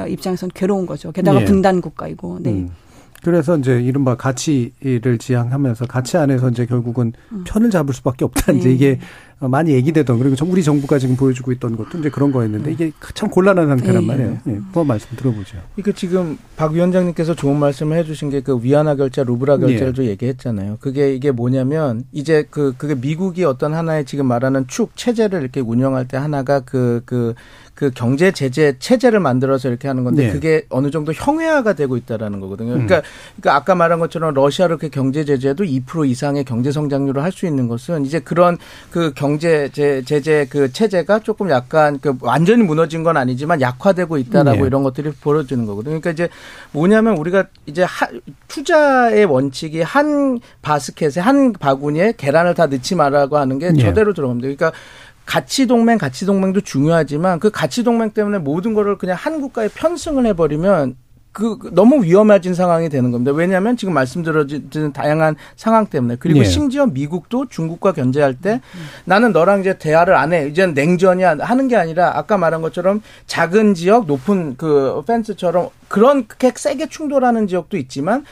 [0.08, 1.12] 입장에서는 괴로운 거죠.
[1.12, 1.46] 게다가 예.
[1.46, 2.40] 분단 국가이고.
[2.42, 2.52] 네.
[2.52, 2.70] 음.
[3.24, 7.44] 그래서 이제 이른바 가치를 지향하면서 가치 안에서 이제 결국은 음.
[7.46, 8.54] 편을 잡을 수밖에 없다.
[8.54, 8.60] 네.
[8.60, 9.00] 이제 이게
[9.40, 13.68] 많이 얘기되던 그리고 우리 정부가 지금 보여주고 있던 것도 이제 그런 거였는데 이게 참 곤란한
[13.68, 14.08] 상태란 네.
[14.08, 14.38] 말이에요.
[14.46, 14.60] 네.
[14.74, 15.58] 그 말씀 들어보죠.
[15.76, 20.06] 이게 지금 박 위원장님께서 좋은 말씀을 해주신 게 그 위안화 결제, 루브라 결제를 네.
[20.06, 20.78] 얘기했잖아요.
[20.80, 26.08] 그게 이게 뭐냐면 이제 그 그게 미국이 어떤 하나의 지금 말하는 축 체제를 이렇게 운영할
[26.08, 27.34] 때 하나가 그그 그,
[27.78, 30.34] 그 경제 제재 체제를 만들어서 이렇게 하는 건데 네.
[30.34, 32.72] 그게 어느 정도 형해화가 되고 있다라는 거거든요.
[32.72, 33.02] 그러니까, 음.
[33.40, 37.68] 그러니까 아까 말한 것처럼 러시아를 이렇게 경제 제재도 2% 이상의 경제 성장률을 할 수 있는
[37.68, 38.58] 것은 이제 그런
[38.90, 44.18] 그 경, 경제 제, 제재 그 체제가 조금 약간 그 완전히 무너진 건 아니지만 약화되고
[44.18, 44.68] 있다라고 네.
[44.68, 46.00] 이런 것들이 벌어지는 거거든요.
[46.00, 46.30] 그러니까 이제
[46.72, 48.08] 뭐냐면 우리가 이제 하,
[48.48, 53.80] 투자의 원칙이 한 바스켓에 한 바구니에 계란을 다 넣지 말라고 하는 게 네.
[53.80, 54.48] 저대로 들어갑니다.
[54.48, 54.72] 그러니까
[55.28, 60.26] 가치 동맹, 가치 동맹도 중요하지만 그 가치 동맹 때문에 모든 거를 그냥 한 국가에 편승을
[60.26, 60.96] 해버리면
[61.34, 63.32] 그 너무 위험해진 상황이 되는 겁니다.
[63.32, 66.44] 왜냐하면 지금 말씀드려진 다양한 상황 때문에 그리고 예.
[66.46, 68.62] 심지어 미국도 중국과 견제할 때
[69.06, 70.48] 나는 너랑 이제 대화를 안 해.
[70.48, 76.88] 이제 냉전이야 하는 게 아니라 아까 말한 것처럼 작은 지역 높은 그 펜스처럼 그렇게 세게
[76.88, 78.26] 충돌하는 지역도 있지만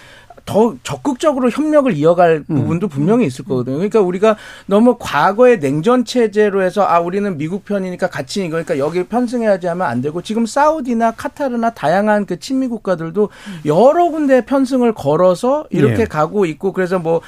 [0.45, 2.55] 더 적극적으로 협력을 이어갈 음.
[2.55, 3.77] 부분도 분명히 있을 거거든요.
[3.77, 4.37] 그러니까 우리가
[4.67, 10.01] 너무 과거의 냉전 체제로 해서 아 우리는 미국 편이니까 같이 그러니까 여기 편승해야지 하면 안
[10.01, 13.29] 되고 지금 사우디나 카타르나 다양한 그 친미 국가들도
[13.65, 16.05] 여러 군데 편승을 걸어서 이렇게 예.
[16.05, 17.21] 가고 있고 그래서 뭐 어,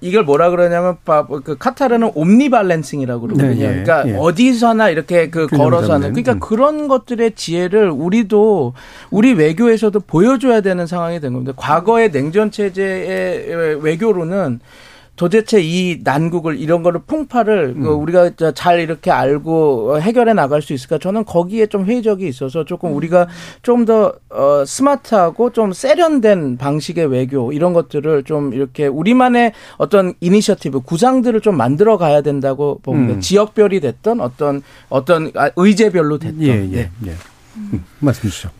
[0.00, 0.96] 이걸 뭐라 그러냐면
[1.44, 3.54] 그 카타르는 옴니 발렌싱이라고 그러거든요.
[3.54, 4.16] 네, 예, 그러니까 예.
[4.16, 6.40] 어디서나 이렇게 그 걸어서 하는 그러니까 음.
[6.40, 8.74] 그런 것들의 지혜를 우리도
[9.10, 11.52] 우리 외교에서도 보여줘야 되는 상황이 된 겁니다.
[11.56, 14.60] 과거의 냉전 체제의 외교로는
[15.16, 18.00] 도대체 이 난국을 이런 거를 풍파를 그 음.
[18.00, 20.98] 우리가 잘 이렇게 알고 해결해 나갈 수 있을까?
[20.98, 22.96] 저는 거기에 좀 회의적이 있어서 조금 음.
[22.96, 23.28] 우리가
[23.62, 30.80] 좀 더 어, 스마트하고 좀 세련된 방식의 외교 이런 것들을 좀 이렇게 우리만의 어떤 이니셔티브
[30.82, 33.14] 구상들을 좀 만들어 가야 된다고 봅니다.
[33.14, 33.20] 음.
[33.20, 36.42] 지역별이 됐던 어떤 어떤 아, 의제별로 됐던.
[36.42, 37.14] 예, 예, 예.
[37.56, 38.50] 음, 말씀 주시죠.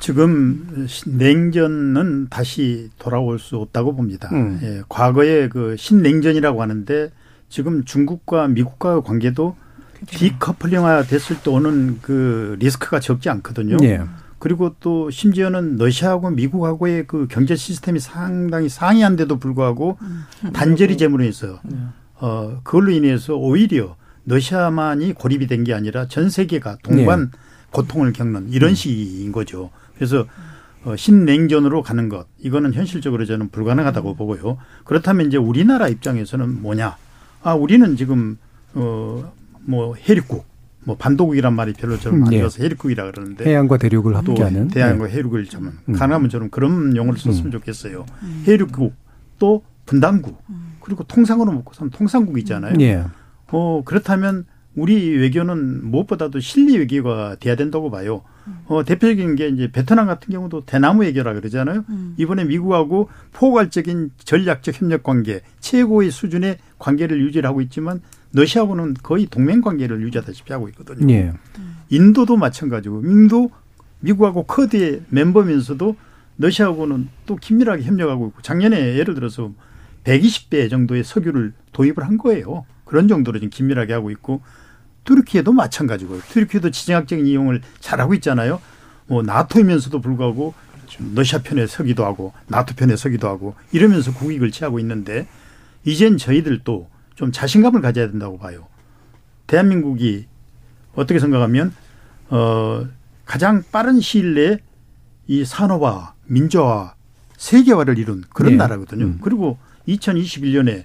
[0.00, 4.28] 지금 냉전은 다시 돌아올 수 없다고 봅니다.
[4.32, 4.58] 음.
[4.62, 7.10] 예, 과거에 그 신냉전이라고 하는데
[7.48, 9.56] 지금 중국과 미국과의 관계도
[9.94, 10.18] 그렇죠.
[10.18, 13.76] 디커플링화 됐을 때 오는 그 리스크가 적지 않거든요.
[13.82, 14.00] 예.
[14.38, 20.24] 그리고 또 심지어는 러시아하고 미국하고의 그 경제 시스템이 상당히 상이한데도 불구하고 음.
[20.52, 21.58] 단절이 재물로 있어요.
[21.64, 21.76] 네.
[22.14, 27.38] 어, 그걸로 인해서 오히려 러시아만이 고립이 된 게 아니라 전 세계가 동반 네.
[27.72, 28.74] 고통을 겪는 이런 음.
[28.74, 29.70] 시기인 거죠.
[29.94, 30.26] 그래서
[30.84, 34.58] 어, 신냉전으로 가는 것 이거는 현실적으로 저는 불가능하다고 보고요.
[34.84, 36.96] 그렇다면 이제 우리나라 입장에서는 뭐냐?
[37.42, 38.38] 아 우리는 지금
[38.74, 40.46] 어 뭐 해륙국
[40.84, 42.64] 뭐 반도국이란 말이 별로 저는 안 좋아서 음, 예.
[42.64, 45.12] 해륙국이라 그러는데 해양과 대륙을 함께하는 대양과 네.
[45.12, 45.92] 해륙을 좀 음.
[45.94, 47.50] 가능하면 저는 그런 용어를 썼으면 음.
[47.52, 48.06] 좋겠어요.
[48.22, 48.44] 음.
[48.46, 48.94] 해륙국
[49.38, 50.42] 또 분담국
[50.80, 52.74] 그리고 통상으로 먹고 사는 통상국 있잖아요.
[52.80, 53.04] 예.
[53.48, 54.46] 어 그렇다면
[54.76, 58.22] 우리 외교는 무엇보다도 실리 외교가 돼야 된다고 봐요.
[58.66, 61.84] 어, 대표적인 게 이제 베트남 같은 경우도 대나무 외교라 그러잖아요.
[61.88, 62.14] 음.
[62.16, 68.00] 이번에 미국하고 포괄적인 전략적 협력 관계, 최고의 수준의 관계를 유지하고 있지만
[68.32, 71.12] 러시아하고는 거의 동맹 관계를 유지하다시피 하고 있거든요.
[71.12, 71.32] 예.
[71.88, 73.50] 인도도 마찬가지고 인도
[74.00, 75.96] 미국하고 쿼드의 멤버면서도
[76.38, 79.52] 러시아하고는 또 긴밀하게 협력하고 있고 작년에 예를 들어서
[80.04, 82.64] 120배 정도의 석유를 도입을 한 거예요.
[82.84, 84.40] 그런 정도로 지금 긴밀하게 하고 있고
[85.04, 86.20] 튀르키예도 마찬가지고요.
[86.28, 88.60] 튀르키예도 지정학적인 이용을 잘하고 있잖아요.
[89.06, 90.54] 뭐 나토이면서도 불구하고
[91.14, 95.26] 러시아 편에 서기도 하고 나토 편에 서기도 하고 이러면서 국익을 취하고 있는데
[95.84, 98.66] 이젠 저희들도 좀 자신감을 가져야 된다고 봐요.
[99.46, 100.26] 대한민국이
[100.94, 101.72] 어떻게 생각하면
[102.28, 102.86] 어
[103.24, 104.58] 가장 빠른 시일 내에
[105.26, 106.94] 이 산업화, 민주화,
[107.36, 108.56] 세계화를 이룬 그런 네.
[108.58, 109.04] 나라거든요.
[109.04, 109.18] 음.
[109.22, 110.84] 그리고 2021년에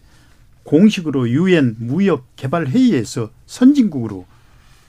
[0.66, 4.26] 공식으로 유엔 무역 개발 회의에서 선진국으로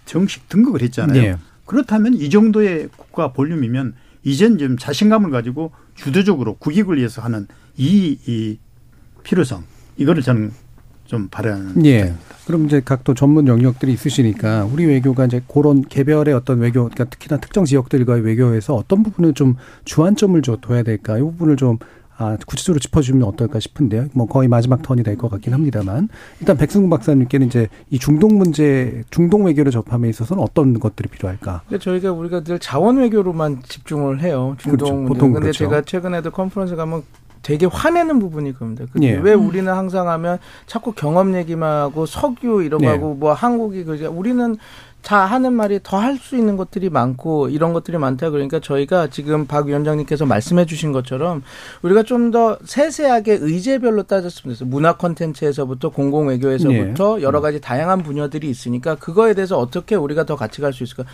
[0.05, 1.23] 정식 등극을 했잖아요.
[1.23, 1.37] 네.
[1.65, 7.47] 그렇다면 이 정도의 국가 볼륨이면 이젠 좀 자신감을 가지고 주도적으로 국익을 위해서 하는
[7.77, 8.59] 이, 이
[9.23, 9.65] 필요성
[9.97, 10.53] 이거를 저는
[11.05, 12.15] 좀 바라는 예.
[12.47, 17.39] 그럼 이제 각또 전문 영역들이 있으시니까 우리 외교가 이제 그런 개별의 어떤 외교, 그러니까 특히나
[17.39, 21.19] 특정 지역들과의 외교에서 어떤 부분을 좀 주안점을 좀 둬야 될까?
[21.19, 21.79] 이 부분을 좀
[22.19, 24.07] 아, 구체적으로 짚어주면 어떨까 싶은데요.
[24.15, 26.09] 뭐 거의 마지막 턴이 될 것 같긴 합니다만
[26.41, 31.63] 일단 백승구 박사님께는 이제 이 중동 문제, 중동 외교를 접함에 있어서는 어떤 것들이 필요할까?
[31.67, 34.57] 그러니까 저희가 우리가 늘 자원 외교로만 집중을 해요.
[34.59, 34.95] 중동 그렇죠.
[34.95, 35.09] 문제.
[35.09, 35.59] 보통 근데 그렇죠.
[35.59, 37.03] 제가 최근에도 컨퍼런스 가면
[37.43, 38.87] 되게 화내는 부분이 그겁니다.
[39.03, 39.13] 예.
[39.15, 42.91] 왜 우리는 항상 하면 자꾸 경험 얘기만 하고 석유 이런 거 예.
[42.91, 44.57] 하고 뭐 한국이 그 우리는
[45.07, 49.47] 자 하는 말이 더 할 수 있는 것들이 많고 이런 것들이 많다 그러니까 저희가 지금
[49.47, 51.43] 박 위원장님께서 말씀해 주신 것처럼
[51.83, 54.69] 우리가 좀 더 세세하게 의제별로 따졌으면 좋겠어요.
[54.69, 57.23] 문화 콘텐츠에서부터 공공 외교에서부터 네.
[57.23, 61.05] 여러 가지 다양한 분야들이 있으니까 그거에 대해서 어떻게 우리가 더 같이 갈 수 있을까?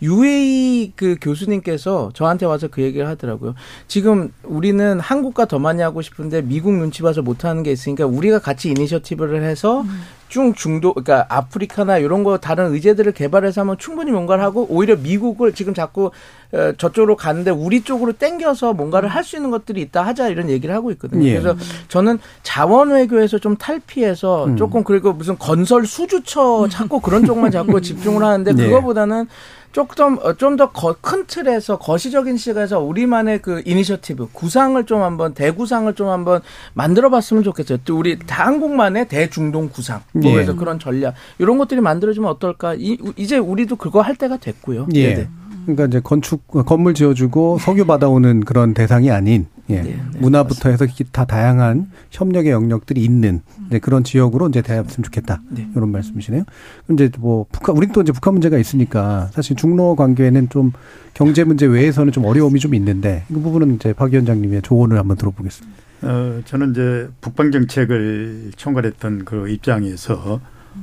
[0.00, 3.54] UAE 그 교수님께서 저한테 와서 그 얘기를 하더라고요.
[3.86, 8.38] 지금 우리는 한국과 더 많이 하고 싶은데 미국 눈치 봐서 못 하는 게 있으니까 우리가
[8.38, 9.84] 같이 이니셔티브를 해서
[10.32, 10.54] 음.
[10.54, 15.52] 중 중도 그러니까 아프리카나 이런 거 다른 의제들을 개발해서 하면 충분히 뭔가를 하고 오히려 미국을
[15.52, 16.10] 지금 자꾸
[16.52, 20.74] 어, 저쪽으로 가는데 우리 쪽으로 땡겨서 뭔가를 할 수 있는 것들이 있다 하자 이런 얘기를
[20.74, 21.24] 하고 있거든요.
[21.26, 21.38] 예.
[21.38, 21.56] 그래서
[21.86, 24.56] 저는 자원 외교에서 좀 탈피해서 음.
[24.56, 28.64] 조금 그리고 무슨 건설 수주처 자꾸 그런 쪽만 자꾸 집중을 하는데 네.
[28.66, 29.28] 그거보다는
[29.72, 30.70] 조금 어, 좀더
[31.00, 36.42] 큰 틀에서 거시적인 시각에서 우리만의 그 이니셔티브 구상을 좀 한번 대구상을 좀 한번
[36.74, 37.78] 만들어봤으면 좋겠어요.
[37.84, 40.56] 또 우리 한국만의 대중동 구상 뭐 그래서 예.
[40.56, 42.74] 그런 전략 이런 것들이 만들어지면 어떨까?
[42.74, 44.86] 이, 이제 우리도 그거 할 때가 됐고요.
[44.94, 45.14] 예.
[45.14, 45.28] 네네.
[45.64, 49.82] 그러니까 이제 건축 건물 지어주고 석유 받아오는 그런 대상이 아닌 예.
[49.82, 55.40] 네, 네, 문화부터 해서 기타 다양한 협력의 영역들이 있는 이제 그런 지역으로 이제 대합했으면 좋겠다
[55.50, 55.68] 네.
[55.74, 56.44] 이런 말씀이시네요.
[56.92, 60.72] 이제 뭐 북한 우리 또 이제 북한 문제가 있으니까 사실 중로 관계는 좀
[61.14, 65.82] 경제 문제 외에서는 좀 어려움이 좀 있는데 그 부분은 이제 박 위원장님의 조언을 한번 들어보겠습니다.
[66.02, 70.40] 어, 저는 이제 북방 정책을 총괄했던 그 입장에서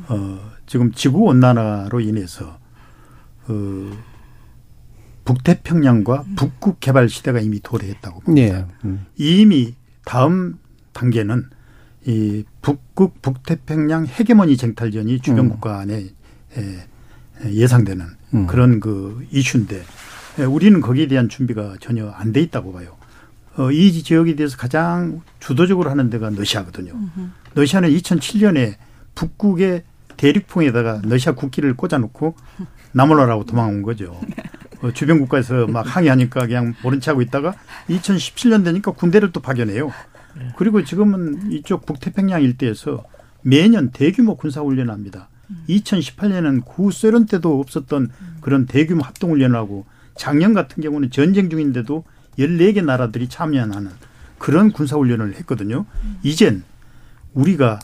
[0.08, 2.58] 어, 지금 지구 온난화로 인해서
[3.48, 3.92] 어,
[5.30, 6.36] 북태평양과 음.
[6.36, 8.58] 북극 개발 시대가 이미 도래했다고 봅니다.
[8.58, 8.66] 네.
[8.86, 9.06] 음.
[9.16, 10.58] 이미 다음
[10.94, 11.46] 단계는
[12.08, 15.50] 이 북극 북태평양 헤게모니 쟁탈전이 주변 음.
[15.50, 16.08] 국가 안에
[17.46, 18.48] 예상되는 음.
[18.48, 19.84] 그런 그 이슈인데
[20.50, 22.96] 우리는 거기에 대한 준비가 전혀 안 돼 있다고 봐요.
[23.58, 26.94] 어, 이 지역에 대해서 가장 주도적으로 하는 데가 러시아거든요.
[27.54, 28.76] 러시아는 2007년에
[29.14, 29.84] 북극의
[30.18, 32.36] 대륙풍에다가 러시아 국기를 꽂아놓고
[32.94, 34.20] 나몰라라고 도망온 거죠.
[34.82, 37.56] 어, 주변 국가에서 막 항의하니까 그냥 모른 체 하고 있다가
[37.90, 39.92] 2017년 되니까 군대를 또 파견해요.
[40.58, 43.04] 그리고 지금은 이쪽 북태평양 일대에서
[43.42, 45.30] 매년 대규모 군사훈련을 합니다.
[45.68, 48.10] 2018년은 구소련 때도 없었던
[48.42, 52.04] 그런 대규모 합동훈련을 하고 작년 같은 경우는 전쟁 중인데도
[52.38, 53.90] 14개 나라들이 참여하는
[54.38, 55.86] 그런 군사훈련을 했거든요.
[56.24, 56.64] 이젠
[57.34, 57.80] 우리가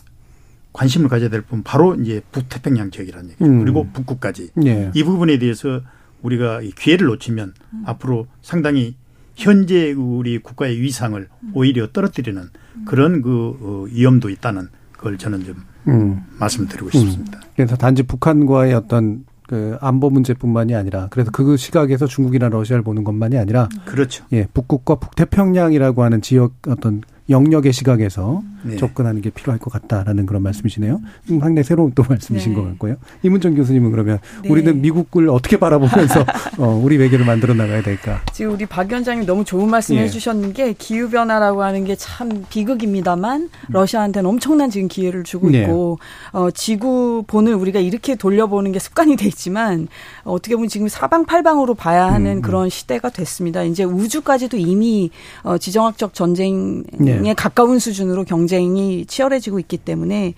[0.73, 3.45] 관심을 가져야 될 부분 바로 이제 북태평양 지역이라는 얘기죠.
[3.45, 3.63] 음.
[3.63, 4.51] 그리고 북극까지.
[4.55, 4.91] 네.
[4.93, 5.81] 이 부분에 대해서
[6.25, 7.83] 우리가 기회를 놓치면 음.
[7.85, 8.95] 앞으로 상당히
[9.35, 11.51] 현재 우리 국가의 위상을 음.
[11.53, 12.49] 오히려 떨어뜨리는
[12.85, 16.23] 그런 그 어, 위험도 있다는 그걸 저는 좀 음.
[16.39, 17.41] 말씀드리고 싶습니다.
[17.55, 23.37] 그래서 단지 북한과의 어떤 그 안보 문제뿐만이 아니라 그래서 그 시각에서 중국이나 러시아를 보는 것만이
[23.37, 24.25] 아니라 그렇죠.
[24.33, 28.77] 예, 북극과 북태평양이라고 하는 지역 어떤 영역의 시각에서 네.
[28.77, 31.01] 접근하는 게 필요할 것 같다라는 그런 말씀이시네요.
[31.31, 32.55] 음, 상당히 새로운 또 말씀이신 네.
[32.55, 32.95] 것 같고요.
[33.23, 34.49] 이문정 교수님은 그러면 네.
[34.49, 36.25] 우리는 미국을 어떻게 바라보면서
[36.57, 38.21] 어, 우리 외교를 만들어 나가야 될까?
[38.33, 40.01] 지금 우리 박 위원장님 너무 좋은 말씀 예.
[40.01, 45.61] 해주셨는 게 기후 변화라고 하는 게 참 비극입니다만 러시아한테는 엄청난 지금 기회를 주고 네.
[45.61, 45.97] 있고
[46.31, 49.87] 어, 지구 본을 우리가 이렇게 돌려보는 게 습관이 돼 있지만
[50.23, 52.41] 어, 어떻게 보면 지금 사방팔방으로 봐야 하는 음.
[52.41, 53.63] 그런 시대가 됐습니다.
[53.63, 55.09] 이제 우주까지도 이미
[55.43, 57.19] 어, 지정학적 전쟁 네.
[57.25, 60.33] 에 가까운 수준으로 경 쟁이 치열해지고 있기 때문에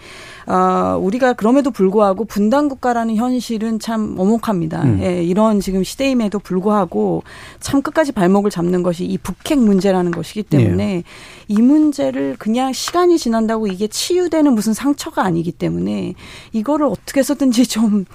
[0.47, 4.83] 어, 우리가 그럼에도 불구하고 분단 국가라는 현실은 참 엄혹합니다.
[4.83, 4.99] 음.
[5.03, 7.23] 예, 이런 지금 시대임에도 불구하고
[7.59, 11.03] 참 끝까지 발목을 잡는 것이 이 북핵 문제라는 것이기 때문에 네.
[11.47, 16.15] 이 문제를 그냥 시간이 지난다고 이게 치유되는 무슨 상처가 아니기 때문에
[16.53, 18.05] 이거를 어떻게 해서든지 좀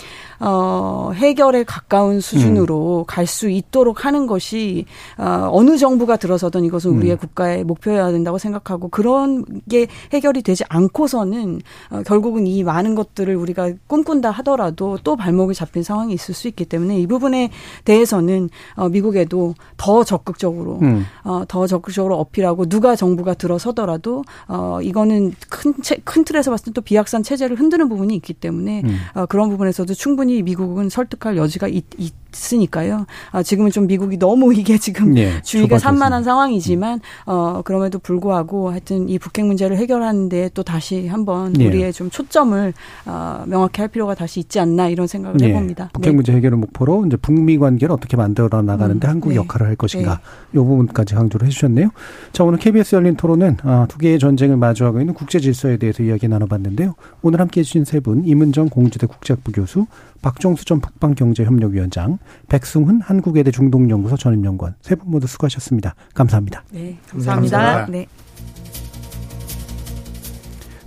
[0.45, 3.05] 어, 해결에 가까운 수준으로 음.
[3.07, 4.87] 갈수 있도록 하는 것이
[5.17, 7.19] 어, 어느 정부가 들어서든 이것은 우리의 음.
[7.19, 13.71] 국가의 목표여야 된다고 생각하고 그런 게 해결이 되지 않고서는 어, 결국은 이 많은 것들을 우리가
[13.87, 17.51] 꿈꾼다 하더라도 또 발목이 잡힌 상황이 있을 수 있기 때문에 이 부분에
[17.85, 21.05] 대해서는 어, 미국에도 더 적극적으로 음.
[21.25, 25.75] 어, 더 적극적으로 어필하고 누가 정부가 들어서더라도 어, 이거는 큰,
[26.05, 28.97] 큰 틀에서 봤을 때 또 비약산 체제를 흔드는 부분이 있기 때문에 음.
[29.15, 33.07] 어, 그런 부분에서도 충분히 미국은 설득할 여지가 있, 있 있으니까요.
[33.31, 39.09] 아, 지금은 좀 미국이 너무 이게 지금 네, 주의가 산만한 상황이지만 어 그럼에도 불구하고 하여튼
[39.09, 41.67] 이 북핵 문제를 해결하는데 또 다시 한번 네.
[41.67, 42.73] 우리의 좀 초점을
[43.07, 45.49] 어, 명확히 할 필요가 다시 있지 않나 이런 생각을 네.
[45.49, 45.91] 해봅니다.
[45.95, 50.21] 북핵 문제 해결을 목표로 이제 북미 관계를 어떻게 만들어 나가는데 음, 한국 역할을 할 것인가
[50.53, 51.89] 이 부분까지 강조를 해주셨네요.
[52.33, 56.29] 자 오늘 KBS 열린 토론은 아, 두 개의 전쟁을 마주하고 있는 국제 질서에 대해서 이야기
[56.29, 56.95] 나눠봤는데요.
[57.23, 59.87] 오늘 함께해 주신 세 분 이문정 공주대 국제학부 교수,
[60.23, 62.19] 박종수 전 북방경제협력위원장,
[62.49, 65.95] 백승훈 한국외대 중동연구소 전임연구원 세 분 모두 수고하셨습니다.
[66.15, 66.65] 감사합니다.
[66.71, 67.57] 네, 감사합니다.
[67.59, 67.93] 감사합니다.
[67.99, 68.07] 네.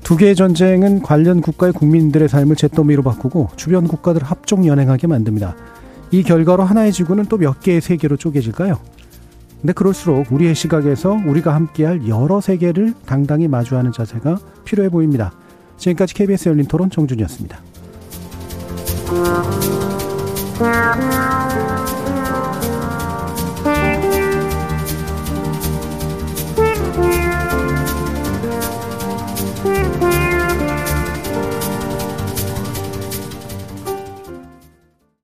[0.04, 5.56] 두 개의 전쟁은 관련 국가의 국민들의 삶을 잿더미로 바꾸고 주변 국가들을 합종 연행하게 만듭니다.
[6.12, 8.80] 이 결과로 하나의 지구는 또 몇 개의 세계로 쪼개질까요?
[9.62, 15.34] 근데 그럴수록 우리의 시각에서 우리가 함께할 여러 세계를 당당히 마주하는 자세가 필요해 보입니다.
[15.78, 17.58] 지금까지 KBS 열린 토론 정준이었습니다.
[20.58, 21.65] Thank you.